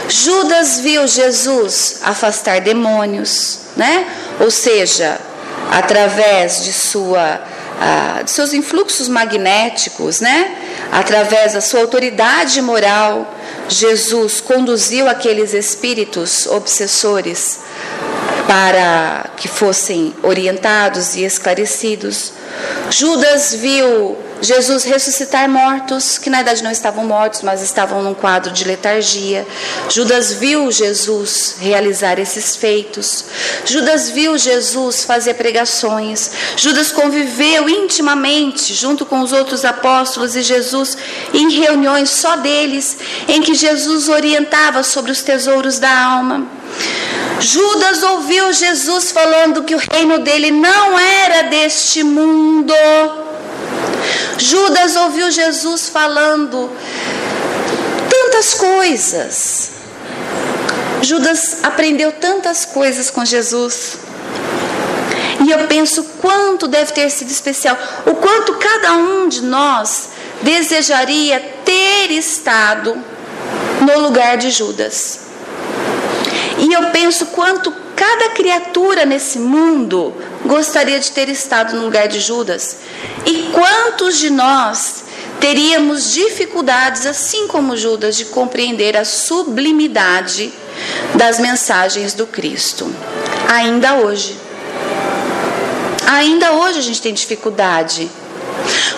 [0.08, 4.06] Judas viu Jesus afastar demônios, né?
[4.40, 5.18] Ou seja,
[5.70, 7.40] através de sua
[8.24, 10.56] de seus influxos magnéticos, né?
[10.92, 13.34] Através da sua autoridade moral,
[13.68, 17.60] Jesus conduziu aqueles espíritos obsessores
[18.46, 22.32] para que fossem orientados e esclarecidos.
[22.90, 28.52] Judas viu Jesus ressuscitar mortos, que na verdade não estavam mortos, mas estavam num quadro
[28.52, 29.46] de letargia.
[29.88, 33.24] Judas viu Jesus realizar esses feitos.
[33.64, 36.30] Judas viu Jesus fazer pregações.
[36.56, 40.96] Judas conviveu intimamente junto com os outros apóstolos e Jesus
[41.32, 46.46] em reuniões só deles, em que Jesus orientava sobre os tesouros da alma.
[47.40, 52.74] Judas ouviu Jesus falando que o reino dele não era deste mundo.
[54.38, 56.70] Judas ouviu Jesus falando
[58.08, 59.70] tantas coisas.
[61.02, 63.98] Judas aprendeu tantas coisas com Jesus.
[65.46, 70.08] E eu penso quanto deve ter sido especial, o quanto cada um de nós
[70.40, 72.96] desejaria ter estado
[73.82, 75.23] no lugar de Judas.
[76.58, 82.20] E eu penso quanto cada criatura nesse mundo gostaria de ter estado no lugar de
[82.20, 82.78] Judas.
[83.24, 85.04] E quantos de nós
[85.40, 90.52] teríamos dificuldades, assim como Judas, de compreender a sublimidade
[91.14, 92.92] das mensagens do Cristo?
[93.48, 94.38] Ainda hoje.
[96.06, 98.10] Ainda hoje a gente tem dificuldade.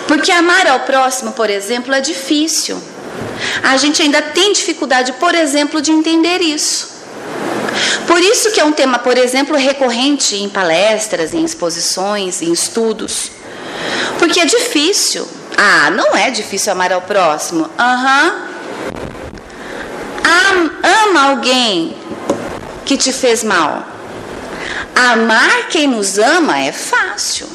[0.07, 2.81] Porque amar ao próximo, por exemplo, é difícil.
[3.63, 6.96] A gente ainda tem dificuldade, por exemplo, de entender isso.
[8.05, 13.31] Por isso que é um tema, por exemplo, recorrente em palestras, em exposições, em estudos.
[14.17, 15.27] Porque é difícil.
[15.55, 17.69] Ah, não é difícil amar ao próximo.
[17.77, 18.31] Aham.
[18.31, 18.47] Uhum.
[20.83, 21.95] Ama alguém
[22.85, 23.85] que te fez mal.
[24.95, 27.47] Amar quem nos ama é fácil.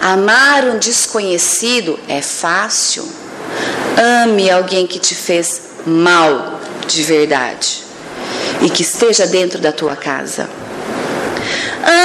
[0.00, 3.06] Amar um desconhecido é fácil.
[4.24, 7.85] Ame alguém que te fez mal de verdade
[8.66, 10.50] e que esteja dentro da tua casa.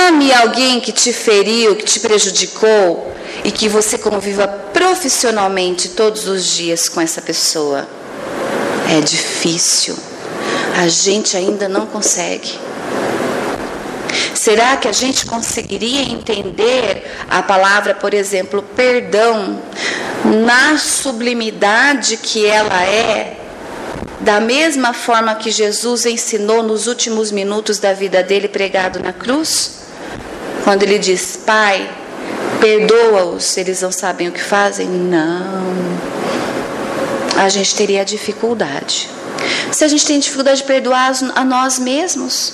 [0.08, 3.12] Ame alguém que te feriu, que te prejudicou
[3.44, 7.90] e que você conviva profissionalmente todos os dias com essa pessoa.
[8.96, 9.98] É difícil.
[10.78, 12.52] A gente ainda não consegue.
[14.36, 19.60] Será que a gente conseguiria entender a palavra, por exemplo, perdão,
[20.24, 23.41] na sublimidade que ela é
[24.24, 29.82] da mesma forma que Jesus ensinou nos últimos minutos da vida dele pregado na cruz?
[30.64, 31.90] Quando ele diz: Pai,
[32.60, 34.88] perdoa-os, eles não sabem o que fazem?
[34.88, 35.74] Não.
[37.36, 39.10] A gente teria dificuldade.
[39.72, 42.54] Se a gente tem dificuldade de perdoar a nós mesmos,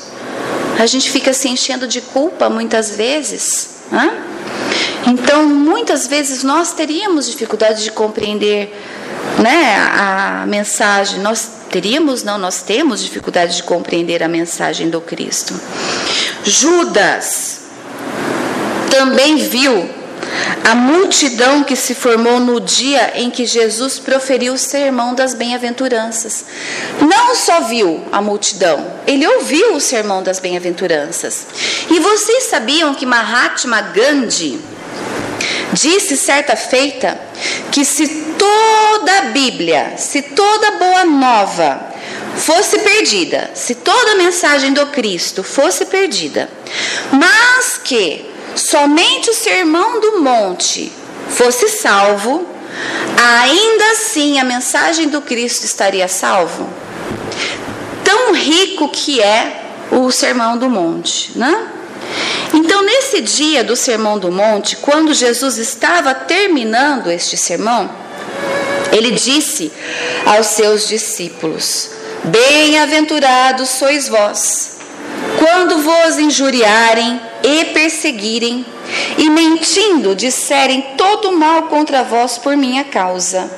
[0.79, 3.77] a gente fica se enchendo de culpa muitas vezes.
[5.05, 8.73] Então, muitas vezes nós teríamos dificuldade de compreender
[9.41, 11.19] né, a mensagem.
[11.19, 15.53] Nós teríamos, não, nós temos dificuldade de compreender a mensagem do Cristo.
[16.43, 17.61] Judas
[18.89, 19.89] também viu
[20.63, 26.45] a multidão que se formou no dia em que Jesus proferiu o sermão das bem-aventuranças.
[26.99, 31.47] Não só viu a multidão, ele ouviu o sermão das bem-aventuranças.
[31.89, 34.59] E vocês sabiam que Mahatma Gandhi
[35.73, 37.19] disse certa feita
[37.71, 41.87] que se toda a Bíblia, se toda boa nova
[42.35, 46.49] fosse perdida, se toda a mensagem do Cristo fosse perdida,
[47.11, 48.25] mas que
[48.55, 50.91] somente o sermão do monte
[51.29, 52.47] fosse salvo,
[53.17, 56.69] ainda assim a mensagem do Cristo estaria salvo?
[58.03, 61.67] Tão rico que é o Sermão do Monte, né?
[62.53, 67.89] Então, nesse dia do Sermão do Monte, quando Jesus estava terminando este sermão,
[68.91, 69.71] ele disse
[70.25, 71.91] aos seus discípulos:
[72.23, 74.77] Bem-aventurados sois vós,
[75.37, 78.65] quando vos injuriarem e perseguirem,
[79.17, 83.49] e mentindo disserem todo mal contra vós por minha causa.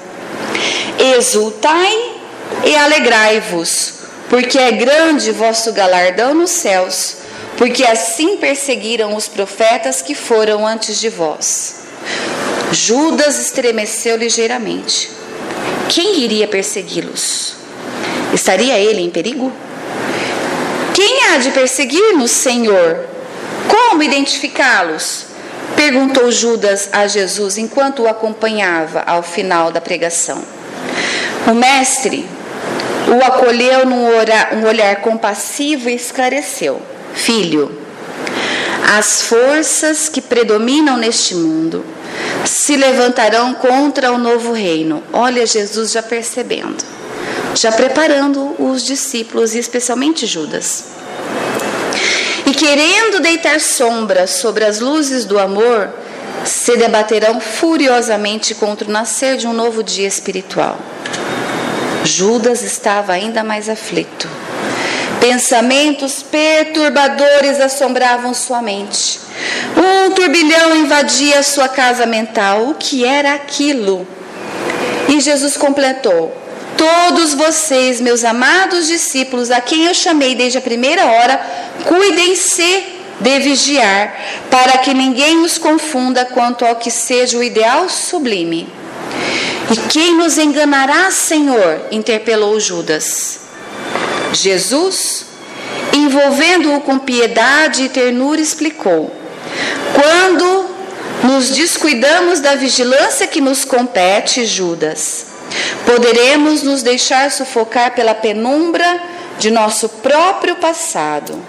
[1.17, 2.13] Exultai
[2.65, 3.93] e alegrai-vos,
[4.29, 7.19] porque é grande vosso galardão nos céus
[7.59, 11.75] porque assim perseguiram os profetas que foram antes de vós.
[12.71, 15.09] Judas estremeceu ligeiramente.
[15.87, 17.55] Quem iria persegui-los?
[18.33, 19.51] Estaria ele em perigo?
[20.93, 23.05] Quem há de perseguir-nos, Senhor?
[23.67, 25.25] Como identificá-los?
[25.75, 30.43] Perguntou Judas a Jesus enquanto o acompanhava ao final da pregação.
[31.47, 32.27] O mestre
[33.07, 36.79] o acolheu num um olhar compassivo e esclareceu.
[37.13, 37.88] Filho,
[38.85, 41.85] as forças que predominam neste mundo
[42.45, 45.03] se levantarão contra o novo reino.
[45.13, 46.83] Olha, Jesus já percebendo,
[47.55, 50.85] já preparando os discípulos, e especialmente Judas.
[52.45, 55.89] E querendo deitar sombra sobre as luzes do amor,
[56.43, 60.79] se debaterão furiosamente contra o nascer de um novo dia espiritual.
[62.03, 64.27] Judas estava ainda mais aflito
[65.19, 69.19] Pensamentos perturbadores assombravam sua mente.
[69.75, 72.69] Um turbilhão invadia sua casa mental.
[72.69, 74.07] O que era aquilo?
[75.09, 76.33] E Jesus completou:
[76.77, 81.41] Todos vocês, meus amados discípulos, a quem eu chamei desde a primeira hora,
[81.85, 82.83] cuidem-se
[83.19, 84.15] de vigiar,
[84.49, 88.69] para que ninguém os confunda quanto ao que seja o ideal sublime.
[89.69, 91.81] E quem nos enganará, Senhor?
[91.91, 93.48] interpelou Judas.
[94.33, 95.25] Jesus,
[95.93, 99.13] envolvendo-o com piedade e ternura, explicou:
[99.93, 100.69] Quando
[101.23, 105.25] nos descuidamos da vigilância que nos compete, Judas,
[105.85, 109.01] poderemos nos deixar sufocar pela penumbra
[109.37, 111.39] de nosso próprio passado.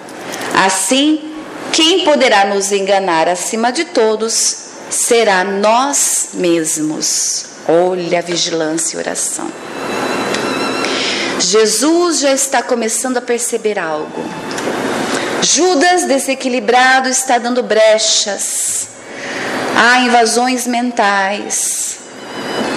[0.54, 1.32] Assim,
[1.72, 4.56] quem poderá nos enganar acima de todos
[4.90, 7.46] será nós mesmos.
[7.68, 9.50] Olha a vigilância e oração.
[11.40, 14.22] Jesus já está começando a perceber algo.
[15.42, 18.88] Judas, desequilibrado, está dando brechas.
[19.74, 21.98] Há invasões mentais.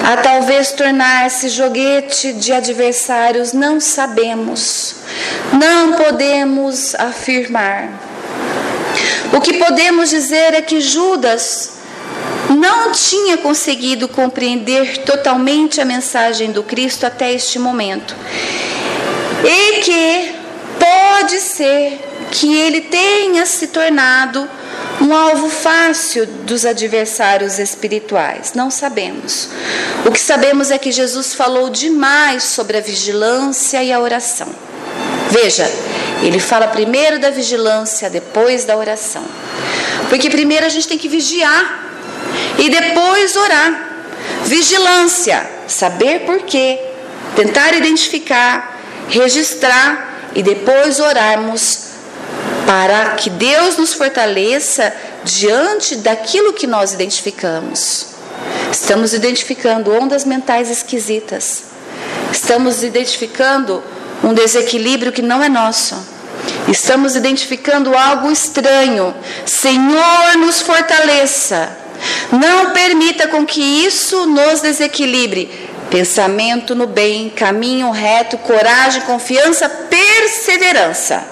[0.04, 4.96] A talvez tornar-se joguete de adversários, não sabemos.
[5.52, 7.90] Não podemos afirmar.
[9.34, 11.83] O que podemos dizer é que Judas
[12.50, 18.16] não tinha conseguido compreender totalmente a mensagem do Cristo até este momento.
[19.44, 20.36] E que
[20.80, 22.00] pode ser
[22.32, 24.48] que ele tenha se tornado
[25.02, 28.54] um alvo fácil dos adversários espirituais.
[28.54, 29.50] Não sabemos.
[30.06, 34.48] O que sabemos é que Jesus falou demais sobre a vigilância e a oração.
[35.30, 35.70] Veja,
[36.22, 39.24] ele fala primeiro da vigilância, depois da oração.
[40.10, 41.93] Porque primeiro a gente tem que vigiar
[42.58, 43.90] e depois orar.
[44.46, 46.80] Vigilância, saber por quê,
[47.36, 48.80] tentar identificar,
[49.10, 51.94] registrar e depois orarmos
[52.66, 58.08] para que Deus nos fortaleça diante daquilo que nós identificamos.
[58.72, 61.64] Estamos identificando ondas mentais esquisitas.
[62.32, 63.84] Estamos identificando
[64.24, 65.96] um desequilíbrio que não é nosso.
[66.68, 69.14] Estamos identificando algo estranho.
[69.46, 71.83] Senhor, nos fortaleça
[72.32, 75.70] não permita com que isso nos desequilibre.
[75.90, 81.24] Pensamento no bem, caminho reto, coragem, confiança, perseverança,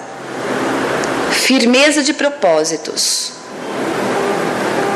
[1.32, 3.32] firmeza de propósitos.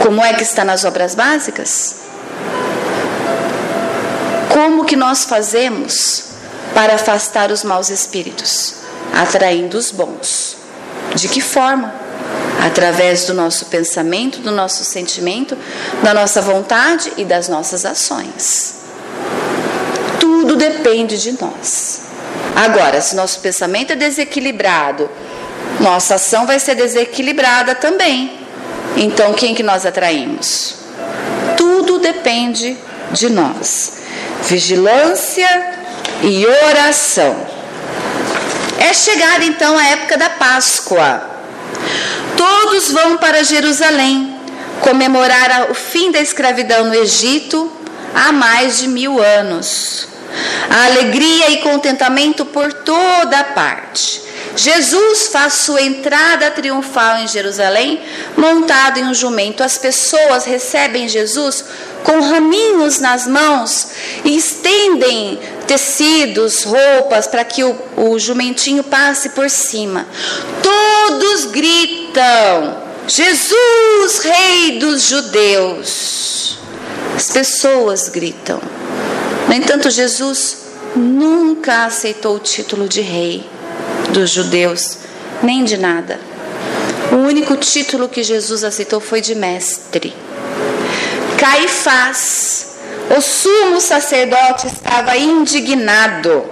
[0.03, 1.97] Como é que está nas obras básicas?
[4.53, 6.27] Como que nós fazemos
[6.73, 8.75] para afastar os maus espíritos,
[9.13, 10.57] atraindo os bons?
[11.15, 12.06] De que forma?
[12.65, 15.57] Através do nosso pensamento, do nosso sentimento,
[16.03, 18.77] da nossa vontade e das nossas ações.
[20.21, 22.03] Tudo depende de nós.
[22.55, 25.11] Agora, se nosso pensamento é desequilibrado,
[25.81, 28.33] nossa ação vai ser desequilibrada também.
[28.97, 30.77] Então, quem que nós atraímos?
[31.57, 32.77] Tudo depende
[33.13, 33.99] de nós.
[34.45, 35.49] Vigilância
[36.23, 37.37] e oração.
[38.79, 41.36] É chegada então a época da Páscoa.
[42.37, 44.37] Todos vão para Jerusalém
[44.81, 47.73] comemorar o fim da escravidão no Egito,
[48.15, 50.09] há mais de mil anos.
[50.69, 54.23] A alegria e contentamento por toda parte.
[54.57, 58.01] Jesus faz sua entrada triunfal em Jerusalém,
[58.37, 59.63] montado em um jumento.
[59.63, 61.63] As pessoas recebem Jesus
[62.03, 63.89] com raminhos nas mãos
[64.25, 70.07] e estendem tecidos, roupas, para que o, o jumentinho passe por cima.
[70.63, 76.59] Todos gritam: Jesus, Rei dos Judeus.
[77.15, 78.61] As pessoas gritam.
[79.49, 83.56] No entanto, Jesus nunca aceitou o título de rei
[84.17, 84.97] dos judeus,
[85.43, 86.19] nem de nada.
[87.13, 90.15] O único título que Jesus aceitou foi de mestre.
[91.39, 92.79] Caifás,
[93.15, 96.47] o sumo sacerdote, estava indignado.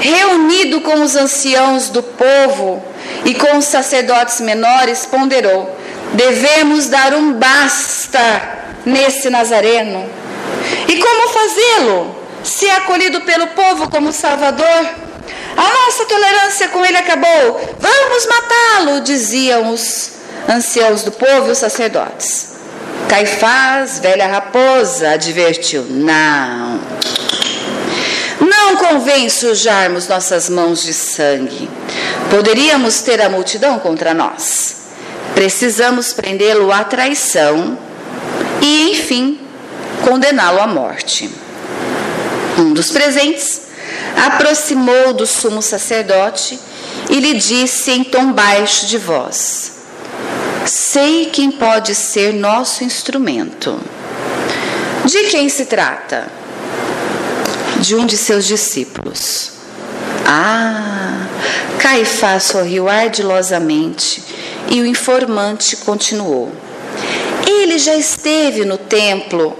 [0.00, 2.82] Reunido com os anciãos do povo
[3.24, 5.76] e com os sacerdotes menores, ponderou:
[6.14, 8.18] devemos dar um basta
[8.86, 10.08] nesse Nazareno.
[10.88, 12.16] E como fazê-lo?
[12.42, 15.07] Se é acolhido pelo povo como Salvador?
[15.58, 17.60] A nossa tolerância com ele acabou.
[17.80, 20.12] Vamos matá-lo, diziam os
[20.48, 22.50] anciãos do povo e os sacerdotes.
[23.08, 26.80] Caifás, velha raposa, advertiu: Não.
[28.40, 31.68] Não convém sujarmos nossas mãos de sangue.
[32.30, 34.76] Poderíamos ter a multidão contra nós.
[35.34, 37.76] Precisamos prendê-lo à traição
[38.62, 39.40] e, enfim,
[40.04, 41.28] condená-lo à morte.
[42.56, 43.67] Um dos presentes
[44.26, 46.58] aproximou do sumo sacerdote
[47.08, 49.72] e lhe disse em tom baixo de voz:
[50.66, 53.80] Sei quem pode ser nosso instrumento.
[55.04, 56.28] De quem se trata?
[57.80, 59.52] De um de seus discípulos.
[60.26, 61.26] Ah!
[61.78, 64.22] Caifás sorriu ardilosamente
[64.68, 66.52] e o informante continuou.
[67.46, 69.56] Ele já esteve no templo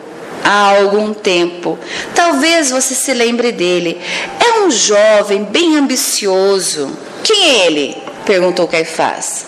[0.48, 1.78] há algum tempo.
[2.14, 4.00] Talvez você se lembre dele.
[4.40, 6.90] É um jovem bem ambicioso.
[7.22, 8.02] Quem é ele?
[8.24, 9.44] perguntou Caifás.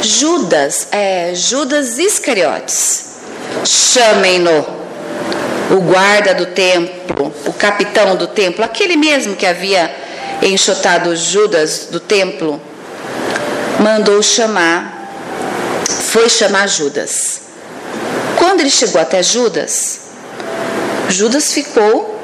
[0.00, 3.06] Judas, é Judas Iscariotes.
[3.64, 4.64] Chamem-no.
[5.68, 9.92] O guarda do templo, o capitão do templo, aquele mesmo que havia
[10.40, 12.62] enxotado Judas do templo,
[13.80, 15.10] mandou chamar,
[16.12, 17.40] foi chamar Judas.
[18.38, 20.05] Quando ele chegou até Judas,
[21.08, 22.16] Judas ficou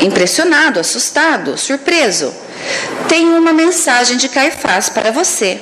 [0.00, 2.34] impressionado, assustado, surpreso.
[3.08, 5.60] Tenho uma mensagem de Caifás para você.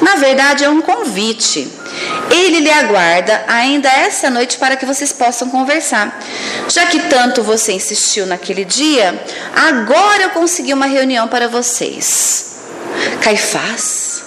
[0.00, 1.70] Na verdade, é um convite.
[2.30, 6.20] Ele lhe aguarda ainda essa noite para que vocês possam conversar.
[6.68, 9.22] Já que tanto você insistiu naquele dia,
[9.54, 12.56] agora eu consegui uma reunião para vocês.
[13.20, 14.22] Caifás?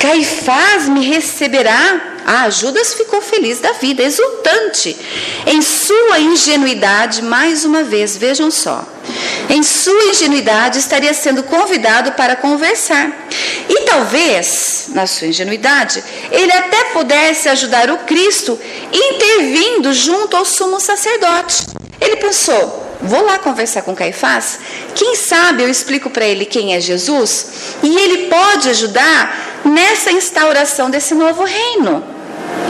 [0.00, 4.96] Caifás me receberá ah, Judas ficou feliz da vida, exultante.
[5.46, 8.86] Em sua ingenuidade, mais uma vez, vejam só.
[9.48, 13.26] Em sua ingenuidade, estaria sendo convidado para conversar.
[13.68, 18.58] E talvez, na sua ingenuidade, ele até pudesse ajudar o Cristo
[18.92, 21.66] intervindo junto ao sumo sacerdote.
[22.00, 24.58] Ele pensou: vou lá conversar com Caifás,
[24.94, 27.46] quem sabe eu explico para ele quem é Jesus
[27.82, 32.14] e ele pode ajudar nessa instauração desse novo reino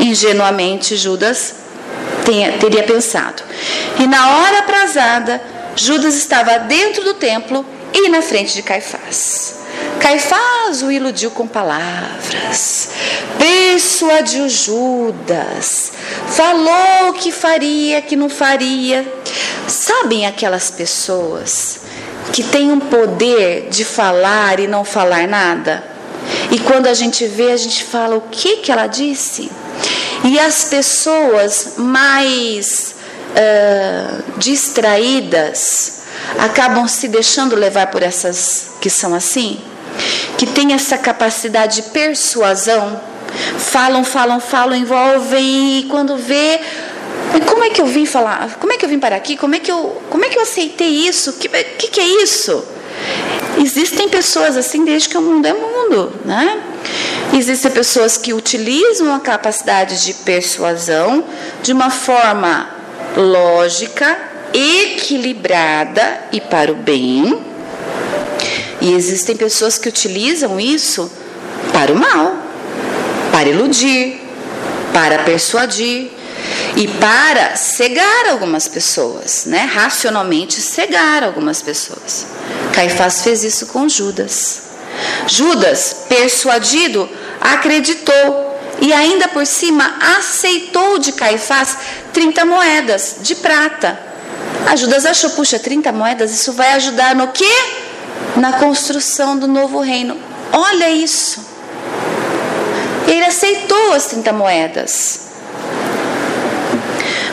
[0.00, 1.54] ingenuamente Judas
[2.24, 3.42] tenha, teria pensado.
[3.98, 5.40] E na hora aprazada,
[5.76, 9.63] Judas estava dentro do templo e na frente de Caifás.
[10.04, 12.90] Caifás o iludiu com palavras,
[13.38, 15.92] persuadiu Judas,
[16.28, 19.10] falou que faria, que não faria.
[19.66, 21.80] Sabem aquelas pessoas
[22.34, 25.82] que têm um poder de falar e não falar nada?
[26.50, 29.50] E quando a gente vê, a gente fala: o que, que ela disse?
[30.22, 32.94] E as pessoas mais
[33.30, 36.00] uh, distraídas
[36.38, 39.58] acabam se deixando levar por essas que são assim,
[40.36, 43.00] que têm essa capacidade de persuasão,
[43.58, 46.60] falam, falam, falam, envolvem e quando vê
[47.46, 48.56] como é que eu vim falar?
[48.60, 49.36] Como é que eu vim para aqui?
[49.36, 51.30] Como é que eu, como é que eu aceitei isso?
[51.30, 52.64] O que, que, que é isso?
[53.58, 56.60] Existem pessoas assim desde que o mundo é mundo, né?
[57.32, 61.24] Existem pessoas que utilizam a capacidade de persuasão
[61.62, 62.68] de uma forma
[63.16, 64.16] lógica,
[64.52, 67.53] equilibrada e para o bem.
[68.84, 71.10] E existem pessoas que utilizam isso
[71.72, 72.36] para o mal,
[73.32, 74.20] para iludir,
[74.92, 76.10] para persuadir
[76.76, 79.60] e para cegar algumas pessoas, né?
[79.72, 82.26] Racionalmente cegar algumas pessoas.
[82.74, 84.64] Caifás fez isso com Judas.
[85.26, 87.08] Judas, persuadido,
[87.40, 91.78] acreditou e ainda por cima aceitou de Caifás
[92.12, 93.98] 30 moedas de prata.
[94.66, 97.83] A Judas achou, puxa, 30 moedas, isso vai ajudar no quê?
[98.36, 100.16] Na construção do novo reino.
[100.52, 101.44] Olha isso.
[103.06, 105.20] Ele aceitou as 30 moedas.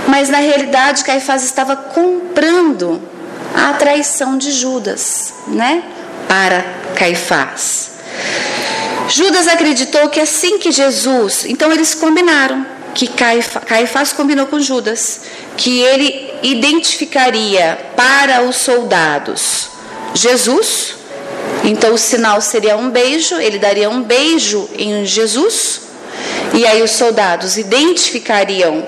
[0.08, 3.02] Mas na realidade, Caifás estava comprando
[3.56, 5.84] a traição de Judas, né?
[6.28, 6.64] Para
[6.96, 7.92] Caifás.
[9.08, 15.22] Judas acreditou que assim que Jesus, então eles combinaram que Caifás, Caifás combinou com Judas
[15.58, 19.71] que ele identificaria para os soldados
[20.14, 20.96] Jesus,
[21.64, 25.82] então o sinal seria um beijo, ele daria um beijo em Jesus,
[26.54, 28.86] e aí os soldados identificariam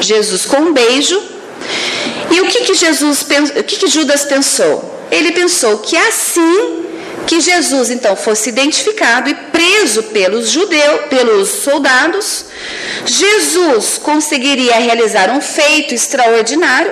[0.00, 1.20] Jesus com um beijo.
[2.30, 4.98] E o que que Jesus, o que que Judas pensou?
[5.10, 6.87] Ele pensou que assim
[7.28, 12.46] que Jesus então fosse identificado e preso pelos judeus, pelos soldados,
[13.04, 16.90] Jesus conseguiria realizar um feito extraordinário,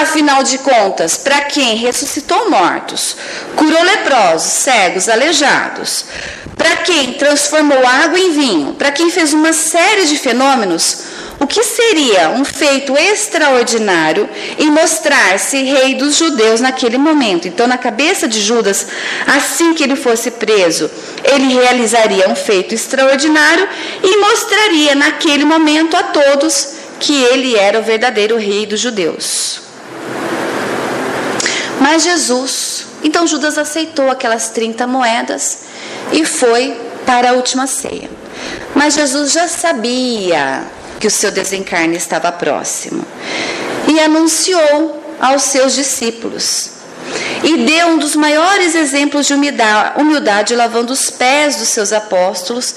[0.00, 3.14] afinal de contas, para quem ressuscitou mortos,
[3.54, 6.04] curou leprosos, cegos, aleijados,
[6.56, 10.98] para quem transformou água em vinho, para quem fez uma série de fenômenos,
[11.40, 14.28] o que seria um feito extraordinário
[14.58, 17.48] em mostrar-se rei dos judeus naquele momento.
[17.48, 18.86] Então, na cabeça de Judas,
[19.26, 20.90] assim que ele fosse preso,
[21.24, 23.66] ele realizaria um feito extraordinário
[24.02, 29.62] e mostraria naquele momento a todos que ele era o verdadeiro rei dos judeus.
[31.80, 35.60] Mas Jesus, então Judas aceitou aquelas 30 moedas
[36.12, 38.10] e foi para a última ceia.
[38.74, 40.62] Mas Jesus já sabia
[41.00, 43.04] que o seu desencarne estava próximo.
[43.88, 46.70] E anunciou aos seus discípulos.
[47.42, 52.74] E deu um dos maiores exemplos de humildade, lavando os pés dos seus apóstolos,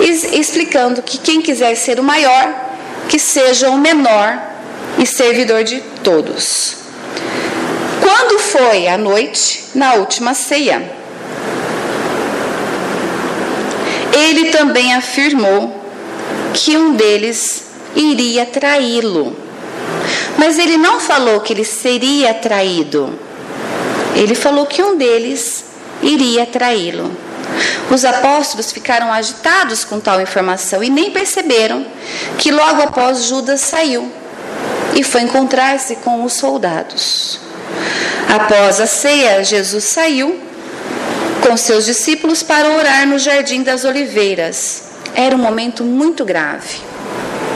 [0.00, 2.70] explicando que quem quiser ser o maior,
[3.08, 4.40] que seja o menor
[4.98, 6.76] e servidor de todos.
[8.00, 10.82] Quando foi a noite, na última ceia,
[14.12, 15.81] ele também afirmou
[16.52, 19.36] que um deles iria traí-lo.
[20.38, 23.18] Mas ele não falou que ele seria traído.
[24.14, 25.64] Ele falou que um deles
[26.02, 27.10] iria traí-lo.
[27.90, 31.84] Os apóstolos ficaram agitados com tal informação e nem perceberam
[32.38, 34.10] que logo após Judas saiu
[34.94, 37.38] e foi encontrar-se com os soldados.
[38.28, 40.40] Após a ceia, Jesus saiu
[41.46, 44.91] com seus discípulos para orar no jardim das oliveiras.
[45.14, 46.80] Era um momento muito grave.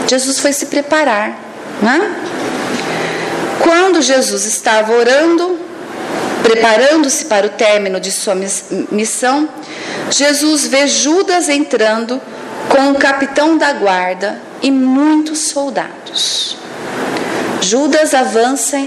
[0.09, 1.39] Jesus foi se preparar.
[1.83, 2.25] Né?
[3.61, 5.59] Quando Jesus estava orando,
[6.43, 8.35] preparando-se para o término de sua
[8.91, 9.49] missão,
[10.11, 12.21] Jesus vê Judas entrando
[12.69, 16.57] com o capitão da guarda e muitos soldados.
[17.61, 18.79] Judas avança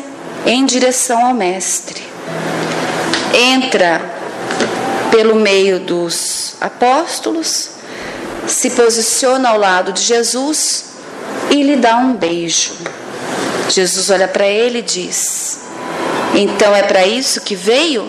[0.45, 2.01] em direção ao Mestre.
[3.34, 4.01] Entra
[5.11, 7.72] pelo meio dos apóstolos,
[8.50, 10.86] se posiciona ao lado de Jesus
[11.50, 12.74] e lhe dá um beijo.
[13.70, 15.60] Jesus olha para ele e diz:
[16.34, 18.08] Então é para isso que veio?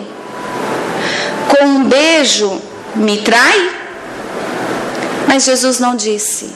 [1.47, 2.61] Com um beijo
[2.95, 3.71] me trai?
[5.27, 6.49] Mas Jesus não disse: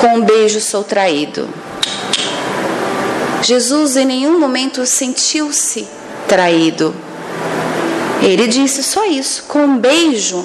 [0.00, 1.48] Com um beijo sou traído.
[3.42, 5.86] Jesus em nenhum momento sentiu-se
[6.26, 6.94] traído.
[8.22, 10.44] Ele disse só isso: Com um beijo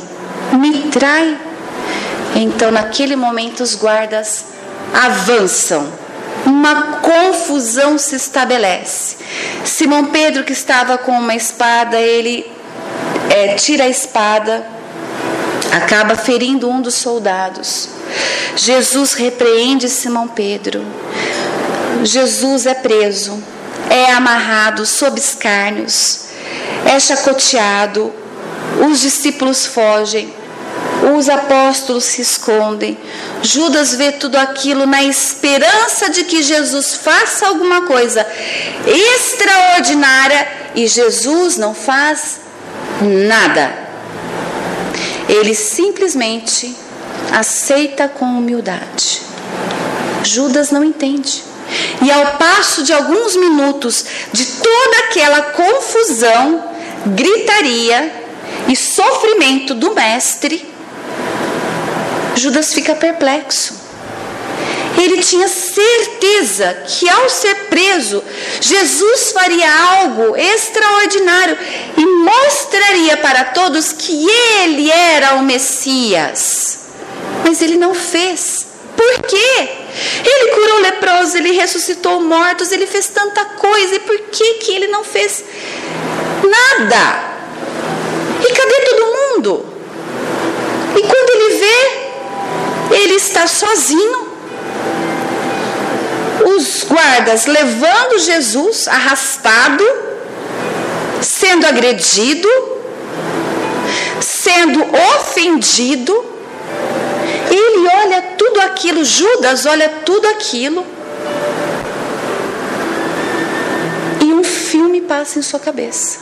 [0.54, 1.53] me trai.
[2.36, 4.46] Então, naquele momento, os guardas
[4.94, 5.92] avançam.
[6.46, 9.18] Uma confusão se estabelece.
[9.64, 12.46] Simão Pedro, que estava com uma espada, ele
[13.30, 14.66] é, tira a espada,
[15.72, 17.90] acaba ferindo um dos soldados.
[18.56, 20.86] Jesus repreende Simão Pedro.
[22.04, 23.42] Jesus é preso,
[23.90, 26.26] é amarrado sob escárnios,
[26.86, 28.12] é chacoteado.
[28.90, 30.34] Os discípulos fogem.
[31.04, 32.98] Os apóstolos se escondem.
[33.42, 38.26] Judas vê tudo aquilo na esperança de que Jesus faça alguma coisa
[38.88, 42.40] extraordinária e Jesus não faz
[43.02, 43.84] nada.
[45.28, 46.74] Ele simplesmente
[47.32, 49.22] aceita com humildade.
[50.24, 51.44] Judas não entende.
[52.02, 56.64] E ao passo de alguns minutos de toda aquela confusão,
[57.08, 58.24] gritaria
[58.70, 60.73] e sofrimento do Mestre,
[62.44, 63.74] Judas fica perplexo.
[65.02, 68.22] Ele tinha certeza que ao ser preso,
[68.60, 71.58] Jesus faria algo extraordinário
[71.96, 74.28] e mostraria para todos que
[74.60, 76.80] ele era o Messias.
[77.46, 78.68] Mas ele não fez.
[78.98, 79.70] Por quê?
[80.26, 83.96] Ele curou leprosos, ele ressuscitou mortos, ele fez tanta coisa.
[83.96, 85.46] E por que, que ele não fez
[86.44, 87.24] nada?
[88.46, 89.74] E cadê todo mundo?
[90.96, 91.33] E quando
[92.94, 94.34] ele está sozinho.
[96.46, 99.84] Os guardas levando Jesus arrastado,
[101.22, 102.48] sendo agredido,
[104.20, 104.84] sendo
[105.18, 106.14] ofendido.
[107.50, 110.86] Ele olha tudo aquilo, Judas olha tudo aquilo.
[114.22, 116.20] E um filme passa em sua cabeça.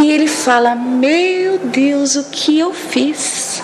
[0.00, 3.62] E ele fala: Meu Deus, o que eu fiz?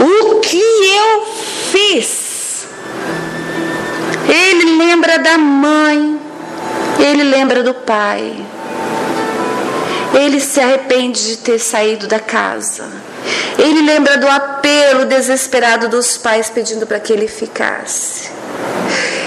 [0.00, 1.26] O que eu
[1.72, 2.66] fiz?
[4.28, 6.20] Ele lembra da mãe,
[6.98, 8.34] ele lembra do pai.
[10.14, 12.88] Ele se arrepende de ter saído da casa.
[13.58, 18.30] Ele lembra do apelo desesperado dos pais pedindo para que ele ficasse.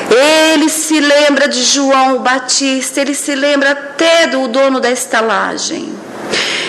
[0.09, 5.93] Ele se lembra de João Batista, ele se lembra até do dono da estalagem.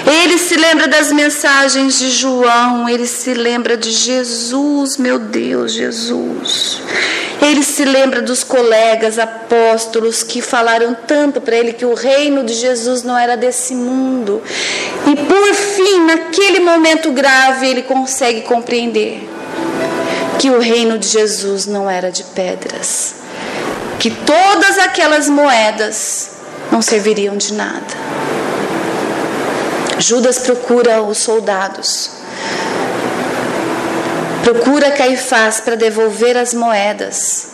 [0.06, 6.78] Ele se lembra das mensagens de João, ele se lembra de Jesus, meu Deus, Jesus.
[7.42, 12.52] Ele se lembra dos colegas apóstolos que falaram tanto para ele que o reino de
[12.52, 14.42] Jesus não era desse mundo.
[15.06, 19.26] E por fim, naquele momento grave, ele consegue compreender
[20.38, 23.16] que o reino de Jesus não era de pedras,
[23.98, 26.30] que todas aquelas moedas
[26.70, 28.29] não serviriam de nada.
[30.00, 32.10] Judas procura os soldados,
[34.42, 37.48] procura Caifás para devolver as moedas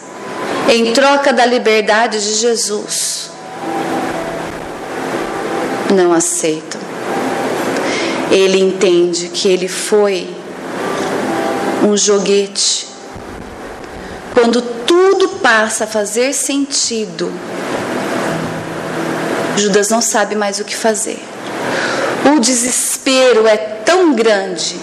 [0.69, 3.31] em troca da liberdade de Jesus.
[5.93, 6.81] Não aceitam.
[8.31, 10.33] Ele entende que ele foi
[11.83, 12.87] um joguete.
[14.35, 17.33] Quando tudo passa a fazer sentido,
[19.57, 21.36] Judas não sabe mais o que fazer.
[22.35, 24.81] O desespero é tão grande,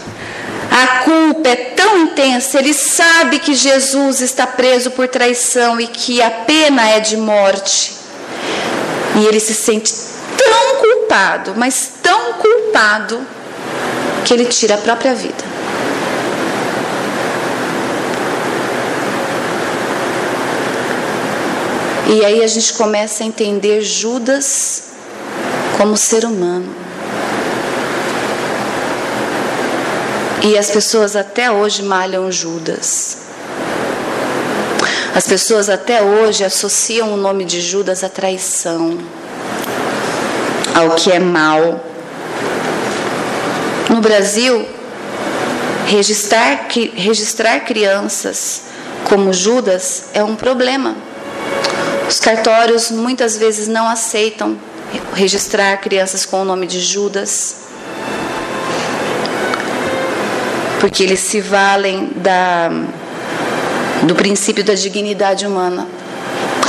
[0.72, 6.22] a culpa é tão intensa, ele sabe que Jesus está preso por traição e que
[6.22, 7.94] a pena é de morte.
[9.16, 9.94] E ele se sente
[10.38, 13.22] tão culpado, mas tão culpado,
[14.26, 15.44] que ele tira a própria vida.
[22.08, 24.84] E aí a gente começa a entender Judas
[25.78, 26.83] como ser humano.
[30.46, 33.20] E as pessoas até hoje malham Judas.
[35.16, 38.98] As pessoas até hoje associam o nome de Judas à traição,
[40.76, 41.82] ao que é mal.
[43.90, 44.68] No Brasil,
[45.88, 48.64] registrar, registrar crianças
[49.06, 50.94] como Judas é um problema.
[52.10, 54.58] Os cartórios muitas vezes não aceitam
[55.14, 57.63] registrar crianças com o nome de Judas,
[60.84, 62.70] porque eles se valem da,
[64.04, 65.88] do princípio da dignidade humana.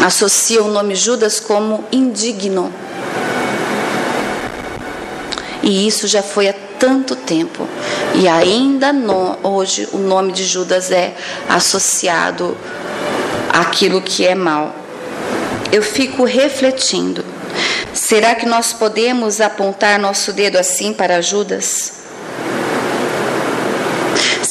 [0.04, 2.72] Associam o nome Judas como indigno.
[5.64, 7.66] E isso já foi há tanto tempo.
[8.14, 11.12] E ainda no, hoje o nome de Judas é
[11.48, 12.56] associado
[13.52, 14.76] àquilo que é mal
[15.72, 17.24] eu fico refletindo:
[17.92, 22.03] será que nós podemos apontar nosso dedo assim para Judas?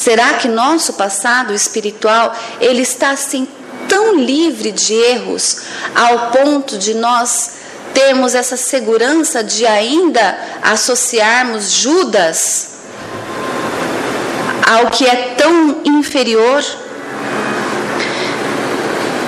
[0.04, 3.48] Será que nosso passado espiritual ele está assim
[3.88, 5.62] tão livre de erros
[5.94, 7.52] ao ponto de nós
[7.94, 12.72] termos essa segurança de ainda associarmos Judas
[14.70, 16.62] ao que é tão inferior?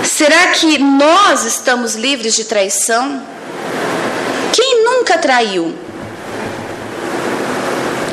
[0.05, 3.23] Será que nós estamos livres de traição?
[4.53, 5.75] Quem nunca traiu?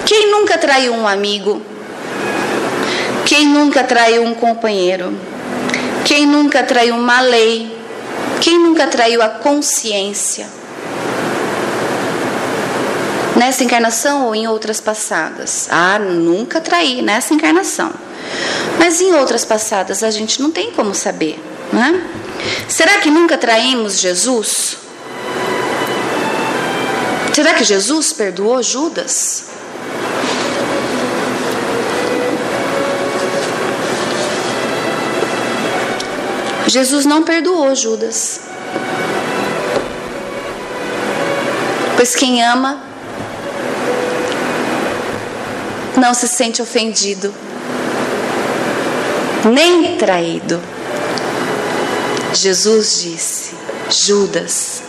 [0.05, 1.72] Quem nunca traiu um amigo?
[3.35, 5.11] Quem nunca traiu um companheiro?
[6.05, 7.75] Quem nunca traiu uma lei?
[8.39, 10.47] Quem nunca traiu a consciência?
[13.35, 15.67] Nessa encarnação ou em outras passadas?
[15.71, 17.91] Ah, nunca traí nessa encarnação.
[18.77, 21.43] Mas em outras passadas a gente não tem como saber.
[21.73, 22.05] Né?
[22.67, 24.77] Será que nunca traímos Jesus?
[27.33, 29.45] Será que Jesus perdoou Judas?
[36.73, 38.39] Jesus não perdoou Judas.
[41.95, 42.81] Pois quem ama
[45.95, 47.31] não se sente ofendido,
[49.45, 50.59] nem traído.
[52.33, 53.53] Jesus disse:
[53.91, 54.81] Judas,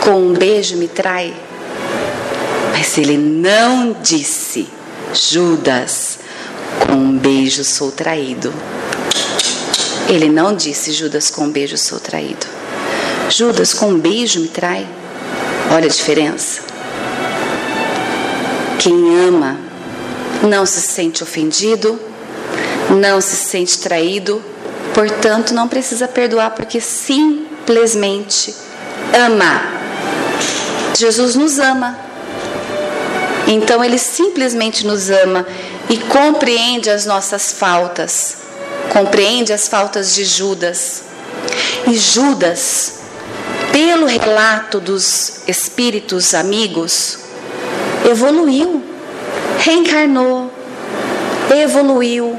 [0.00, 1.34] com um beijo me trai.
[2.72, 4.70] Mas ele não disse:
[5.12, 6.18] Judas,
[6.86, 8.50] com um beijo sou traído.
[10.08, 12.46] Ele não disse: Judas, com um beijo sou traído.
[13.28, 14.86] Judas, com um beijo me trai.
[15.70, 16.62] Olha a diferença.
[18.78, 19.58] Quem ama
[20.42, 22.00] não se sente ofendido,
[22.90, 24.42] não se sente traído,
[24.94, 28.54] portanto não precisa perdoar porque simplesmente
[29.12, 29.62] ama.
[30.96, 31.98] Jesus nos ama.
[33.46, 35.46] Então ele simplesmente nos ama
[35.88, 38.36] e compreende as nossas faltas,
[38.92, 41.02] compreende as faltas de Judas.
[41.86, 42.98] E Judas
[43.78, 47.18] pelo relato dos espíritos amigos,
[48.10, 48.82] evoluiu,
[49.60, 50.50] reencarnou,
[51.62, 52.36] evoluiu.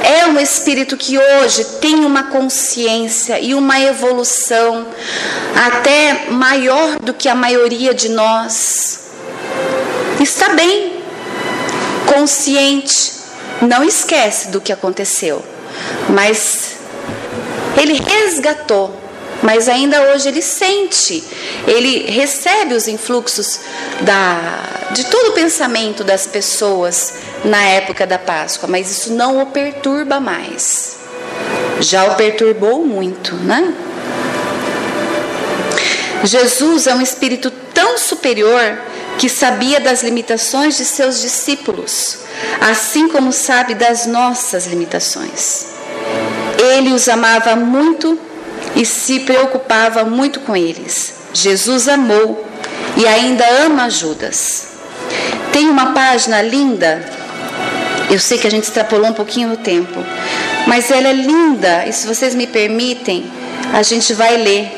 [0.00, 4.86] É um espírito que hoje tem uma consciência e uma evolução
[5.56, 9.00] até maior do que a maioria de nós.
[10.20, 11.00] Está bem,
[12.06, 13.12] consciente,
[13.62, 15.42] não esquece do que aconteceu,
[16.08, 16.76] mas
[17.76, 19.04] ele resgatou
[19.44, 21.22] mas ainda hoje ele sente,
[21.66, 23.60] ele recebe os influxos
[24.00, 27.12] da, de todo o pensamento das pessoas
[27.44, 30.96] na época da Páscoa, mas isso não o perturba mais.
[31.78, 33.74] Já o perturbou muito, né?
[36.24, 38.78] Jesus é um espírito tão superior
[39.18, 42.18] que sabia das limitações de seus discípulos,
[42.60, 45.66] assim como sabe das nossas limitações.
[46.58, 48.18] Ele os amava muito
[48.74, 51.14] e se preocupava muito com eles.
[51.32, 52.44] Jesus amou
[52.96, 54.68] e ainda ama Judas.
[55.52, 57.04] Tem uma página linda,
[58.10, 60.04] eu sei que a gente extrapolou um pouquinho no tempo,
[60.66, 63.30] mas ela é linda e se vocês me permitem,
[63.72, 64.72] a gente vai ler,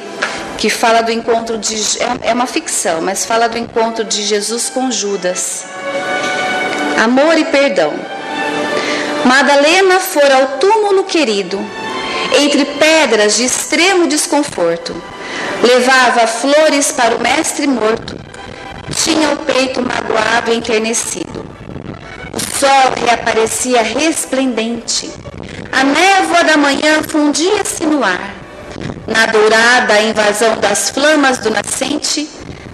[0.57, 1.74] que fala do encontro de.
[2.02, 5.64] É, é uma ficção, mas fala do encontro de Jesus com Judas.
[7.02, 7.92] Amor e perdão.
[9.24, 11.59] Madalena fora ao túmulo querido
[12.40, 14.94] entre pedras de extremo desconforto.
[15.62, 18.16] Levava flores para o mestre morto.
[18.94, 21.44] Tinha o peito magoado e enternecido.
[22.32, 25.11] O sol reaparecia resplendente.
[25.72, 28.45] A névoa da manhã fundia-se no ar.
[29.07, 32.29] Na dourada invasão das flamas do nascente,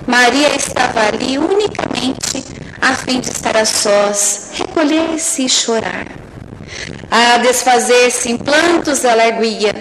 [0.06, 2.44] Maria estava ali unicamente
[2.80, 6.06] a fim de estar a sós, recolher-se e chorar.
[7.10, 9.74] A desfazer-se em plantos ela erguia.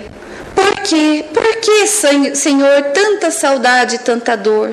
[0.54, 1.26] Por quê?
[1.34, 4.72] Por que, Senhor, tanta saudade e tanta dor?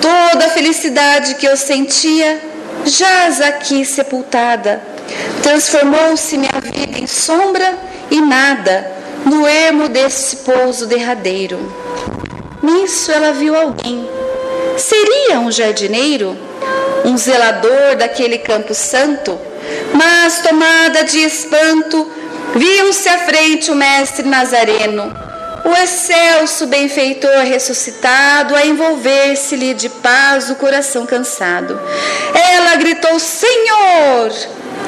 [0.00, 2.40] Toda a felicidade que eu sentia
[2.84, 4.80] jaz aqui sepultada.
[5.42, 7.76] Transformou-se minha vida em sombra
[8.10, 8.96] e nada
[9.26, 11.58] no ermo desse pouso derradeiro.
[12.62, 14.08] Nisso ela viu alguém.
[14.78, 16.36] Seria um jardineiro?
[17.04, 19.38] Um zelador daquele campo santo?
[19.92, 22.10] Mas, tomada de espanto,
[22.54, 25.12] viam-se à frente o mestre Nazareno,
[25.64, 31.80] o excelso benfeitor ressuscitado, a envolver-se-lhe de paz o coração cansado.
[32.52, 34.30] Ela gritou: Senhor!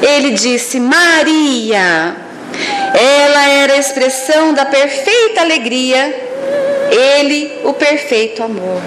[0.01, 2.28] Ele disse: Maria!
[2.93, 6.29] Ela era a expressão da perfeita alegria,
[6.91, 8.81] ele o perfeito amor.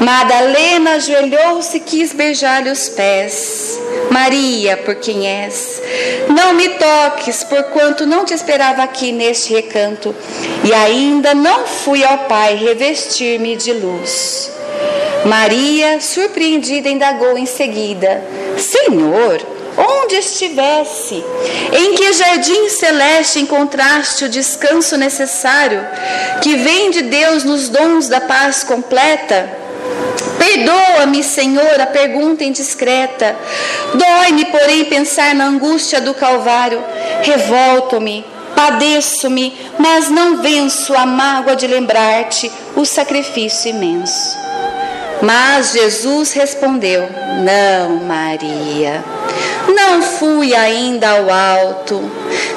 [0.00, 3.80] Madalena ajoelhou-se e quis beijar-lhe os pés.
[4.10, 5.80] Maria, por quem és,
[6.28, 10.14] não me toques, porquanto não te esperava aqui neste recanto,
[10.64, 14.50] e ainda não fui ao Pai revestir-me de luz.
[15.24, 18.22] Maria, surpreendida, indagou em seguida:
[18.58, 19.40] Senhor,
[19.76, 21.24] onde estivesse,
[21.72, 25.86] em que jardim celeste encontraste o descanso necessário,
[26.40, 29.62] que vem de Deus nos dons da paz completa?
[30.38, 33.36] Perdoa-me, Senhor, a pergunta indiscreta.
[33.94, 36.82] Dói-me, porém, pensar na angústia do Calvário.
[37.22, 44.36] Revolto-me, padeço-me, mas não venço a mágoa de lembrar-te o sacrifício imenso.
[45.22, 47.08] Mas Jesus respondeu:
[47.44, 49.04] Não, Maria,
[49.68, 52.10] não fui ainda ao alto,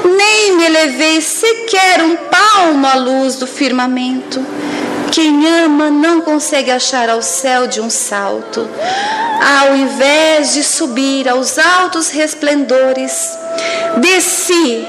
[0.03, 4.43] nem me elevei sequer um palmo à luz do firmamento.
[5.11, 8.67] Quem ama não consegue achar ao céu de um salto.
[9.61, 13.37] Ao invés de subir aos altos resplendores,
[13.97, 14.85] desci,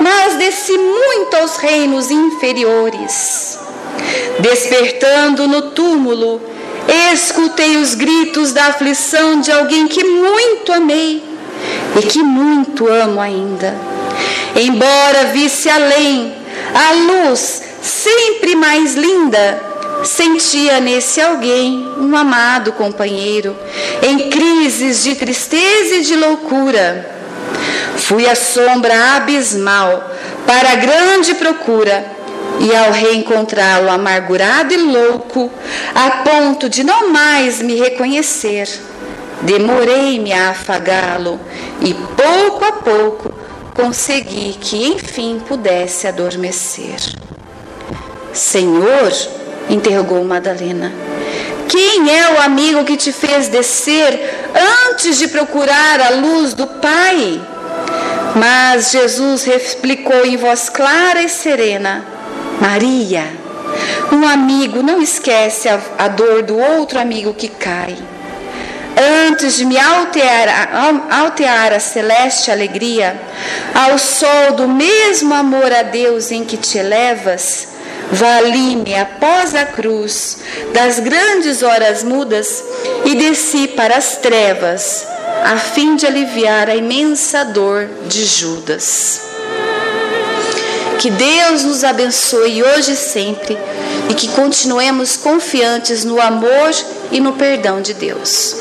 [0.00, 3.58] mas desci muito aos reinos inferiores.
[4.40, 6.40] Despertando no túmulo,
[7.12, 11.27] escutei os gritos da aflição de alguém que muito amei
[11.98, 13.74] e que muito amo ainda.
[14.54, 16.34] Embora visse além
[16.74, 19.62] a luz sempre mais linda,
[20.04, 23.56] sentia nesse alguém um amado companheiro
[24.02, 27.10] em crises de tristeza e de loucura.
[27.96, 30.10] Fui a sombra abismal
[30.46, 32.04] para a grande procura
[32.60, 35.50] e ao reencontrá-lo amargurado e louco,
[35.94, 38.68] a ponto de não mais me reconhecer,
[39.42, 41.40] demorei-me a afagá-lo
[41.80, 43.32] e pouco a pouco
[43.74, 46.98] consegui que enfim pudesse adormecer.
[48.32, 49.12] Senhor,
[49.70, 50.92] interrogou Madalena,
[51.68, 54.18] quem é o amigo que te fez descer
[54.88, 57.40] antes de procurar a luz do Pai?
[58.34, 62.04] Mas Jesus replicou em voz clara e serena:
[62.60, 63.24] Maria,
[64.12, 67.96] um amigo não esquece a, a dor do outro amigo que cai.
[69.00, 73.16] Antes de me altear, a celeste alegria,
[73.72, 77.68] ao sol do mesmo amor a Deus em que te elevas,
[78.10, 80.38] vali-me após a cruz
[80.72, 82.64] das grandes horas mudas
[83.04, 85.06] e desci para as trevas,
[85.44, 89.20] a fim de aliviar a imensa dor de Judas.
[90.98, 93.56] Que Deus nos abençoe hoje e sempre
[94.10, 96.74] e que continuemos confiantes no amor
[97.10, 98.54] e no perdão de Deus.